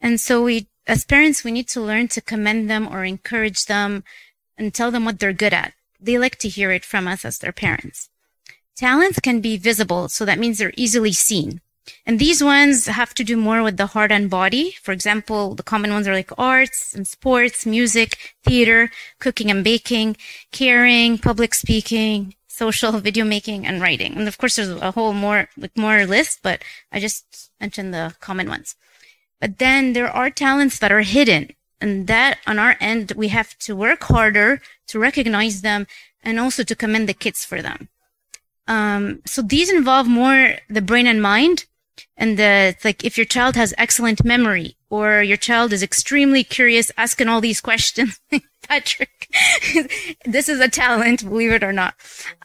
[0.00, 4.02] And so we, as parents, we need to learn to commend them or encourage them
[4.56, 5.74] and tell them what they're good at.
[6.00, 8.08] They like to hear it from us as their parents.
[8.76, 11.60] Talents can be visible, so that means they're easily seen.
[12.06, 14.74] And these ones have to do more with the heart and body.
[14.82, 20.16] For example, the common ones are like arts and sports, music, theater, cooking and baking,
[20.50, 24.16] caring, public speaking, social video making and writing.
[24.16, 28.14] And of course, there's a whole more, like more list, but I just mentioned the
[28.20, 28.74] common ones.
[29.40, 31.50] But then there are talents that are hidden.
[31.80, 35.86] And that on our end, we have to work harder to recognize them
[36.22, 37.88] and also to commend the kids for them.
[38.66, 41.66] Um, so these involve more the brain and mind.
[42.16, 46.44] And the, it's like if your child has excellent memory or your child is extremely
[46.44, 48.20] curious, asking all these questions,
[48.68, 49.28] Patrick,
[50.24, 51.94] this is a talent, believe it or not.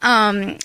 [0.01, 0.57] Um,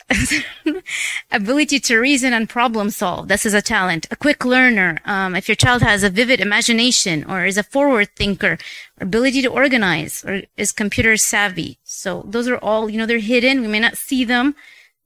[1.31, 3.29] ability to reason and problem solve.
[3.29, 4.07] This is a talent.
[4.11, 4.99] A quick learner.
[5.05, 8.59] Um, if your child has a vivid imagination or is a forward thinker,
[9.01, 11.79] ability to organize or is computer savvy.
[11.85, 13.61] So those are all, you know, they're hidden.
[13.61, 14.55] We may not see them,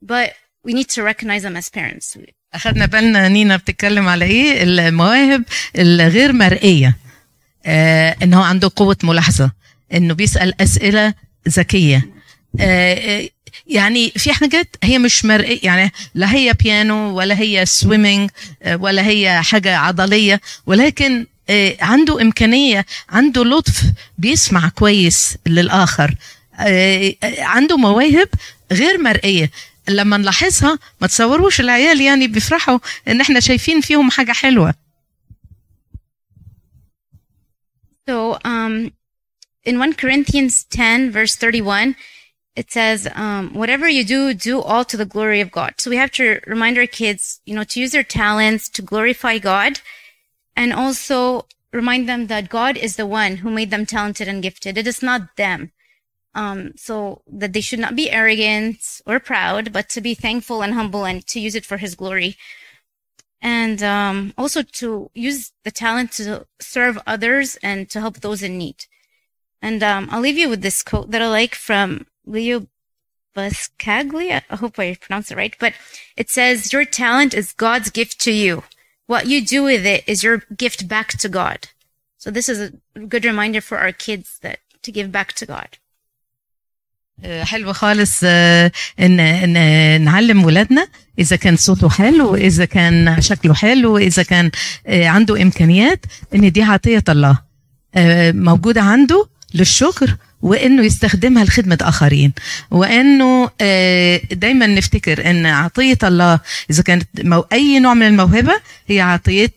[0.03, 2.17] but we need to recognize them as parents.
[2.55, 5.45] أخذنا بالنا نينا بتتكلم على إيه؟ المواهب
[5.79, 6.97] الغير مرئية.
[7.67, 9.51] آه ان هو عنده قوة ملاحظة
[9.95, 11.15] إنه بيسأل أسئلة
[11.49, 12.09] ذكية.
[12.61, 13.29] آه، آه،
[13.67, 18.31] يعني في حاجات هي مش مرئية يعني لا هي بيانو ولا هي سويمنج
[18.73, 23.83] ولا هي حاجة عضلية ولكن آه، عنده إمكانية عنده لطف
[24.19, 26.15] بيسمع كويس للآخر.
[26.61, 28.29] آه، آه، عنده مواهب
[28.73, 29.51] غير مرئية.
[29.88, 34.74] لما نلاحظها ما تصوروش العيال يعني بيفرحوا ان احنا شايفين فيهم حاجة حلوة
[38.08, 38.92] So, um,
[39.64, 41.96] in 1 Corinthians 10, verse 31,
[42.56, 45.74] it says, um, whatever you do, do all to the glory of God.
[45.78, 49.40] So we have to remind our kids, you know, to use their talents to glorify
[49.40, 49.82] God
[50.56, 54.78] and also remind them that God is the one who made them talented and gifted.
[54.78, 55.72] It is not them.
[56.33, 60.75] Um, so that they should not be arrogant or proud, but to be thankful and
[60.75, 62.37] humble and to use it for his glory.
[63.43, 68.59] And, um, also to use the talent to serve others and to help those in
[68.59, 68.87] need.
[69.61, 72.69] And, um, I'll leave you with this quote that I like from Leo
[73.35, 74.43] Buscaglia.
[74.49, 75.75] I hope I pronounced it right, but
[76.17, 78.63] it says, your talent is God's gift to you.
[79.07, 81.71] What you do with it is your gift back to God.
[82.19, 85.79] So this is a good reminder for our kids that to give back to God.
[87.25, 88.21] آه، حلو خالص.
[88.25, 90.87] آه، ان إن نعلم ولادنا
[91.19, 94.51] إذا كان صوته حلو إذا كان شكله حلو إذا كان
[94.87, 97.51] آه، عنده إمكانيات إن دي عطية الله.
[98.33, 102.33] موجودة عنده للشكر وإنه يستخدمها لخدمة آخرين.
[102.71, 103.51] وإنه
[104.33, 106.41] دايما نفتكر إن عطية الله
[106.71, 107.09] إذا كانت
[107.53, 108.53] أي نوع من الموهبة
[108.89, 109.53] هي عطيه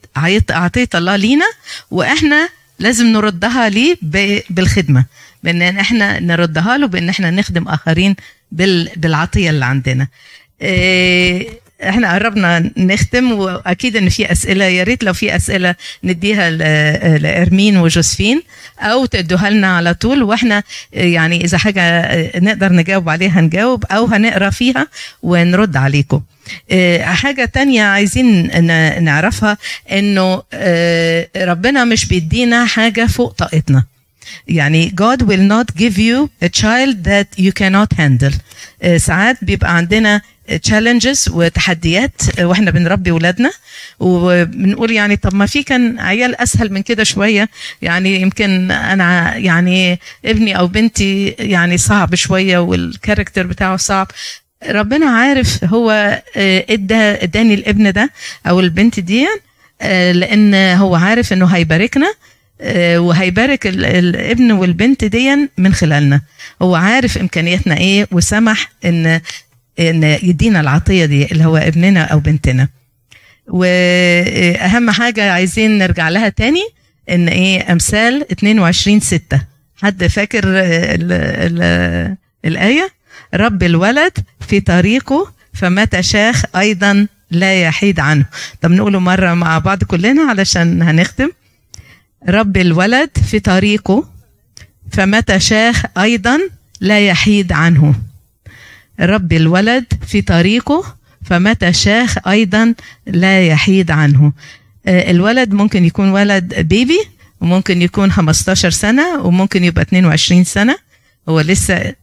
[0.49, 1.45] عطية الله لينا
[1.91, 2.49] وإحنا
[2.79, 3.97] لازم نردها ليه
[4.49, 5.05] بالخدمة.
[5.43, 8.15] بأن إحنا نردها له بأن إحنا نخدم آخرين
[8.51, 10.07] بال- بالعطية اللي عندنا.
[10.61, 11.47] إيه،
[11.83, 16.49] إحنا قربنا نختم وأكيد إن في أسئلة يا ريت لو في أسئلة نديها
[17.17, 18.41] لإرمين وجوزفين
[18.79, 20.23] أو تدوها لنا على طول.
[20.23, 20.63] وإحنا
[20.93, 24.87] يعني إذا حاجة نقدر نجاوب عليها نجاوب أو هنقرأ فيها
[25.23, 26.21] ونرد عليكم.
[26.71, 28.51] إيه، حاجة تانية عايزين
[29.03, 29.57] نعرفها
[29.91, 33.83] إنه آه، ربنا مش بيدينا حاجة فوق طاقتنا.
[34.47, 38.33] يعني God will not give you a child that you cannot handle.
[38.81, 40.21] آه، ساعات بيبقى عندنا
[40.69, 43.51] challenges وتحديات آه، وإحنا بنربي ولادنا.
[43.99, 47.49] وبنقول يعني طب ما في كان عيال أسهل من كده شوية.
[47.81, 54.07] يعني يمكن أنا يعني ابني أو بنتي يعني صعب شوية والكاركتر بتاعه صعب.
[54.69, 55.91] ربنا عارف هو
[56.35, 58.11] آه، إدى اداني الابن ده
[58.47, 59.27] أو البنت دي
[60.11, 62.13] لأن هو عارف إنه هيباركنا.
[62.97, 66.21] وهيبارك ال- الابن والبنت دي من خلالنا.
[66.61, 69.21] هو عارف إمكانياتنا إيه وسمح ان
[69.79, 72.67] إن يدينا العطية دي اللي هو ابننا أو بنتنا.
[73.47, 76.63] وأهم حاجة عايزين نرجع لها تاني
[77.09, 79.41] إن إيه أمثال 22 6
[79.81, 82.15] حد فاكر ال ال
[82.45, 82.89] الآية؟
[83.33, 84.11] رب الولد
[84.49, 88.25] في طريقه فمتى شاخ أيضا لا يحيد عنه.
[88.61, 91.29] طب نقوله مرة مع بعض كلنا علشان هنختم.
[92.29, 94.07] رب الولد في طريقه
[94.91, 96.39] فمتى شاخ أيضا
[96.81, 97.95] لا يحيد عنه.
[98.99, 100.95] رب الولد في طريقه
[101.25, 102.73] فمتى شاخ أيضا
[103.07, 104.33] لا يحيد عنه.
[104.85, 106.99] آه، الولد ممكن يكون ولد بيبي
[107.41, 110.75] وممكن يكون 15 سنة وممكن يبقى 22 سنة.
[111.29, 111.93] هو لسه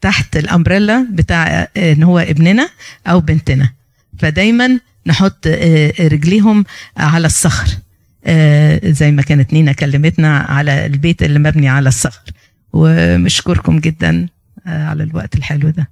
[0.00, 2.68] تحت الأمبريلا بتاع آه، إن هو ابننا
[3.06, 3.72] أو بنتنا.
[4.18, 6.64] فدايما نحط آه، رجليهم
[6.96, 7.68] على الصخر.
[8.84, 12.22] زي ما كانت نينا كلمتنا على البيت اللي مبني على الصخر.
[12.72, 14.28] ومشكوركم جدا
[14.66, 15.88] آه، على الوقت الحلو ده.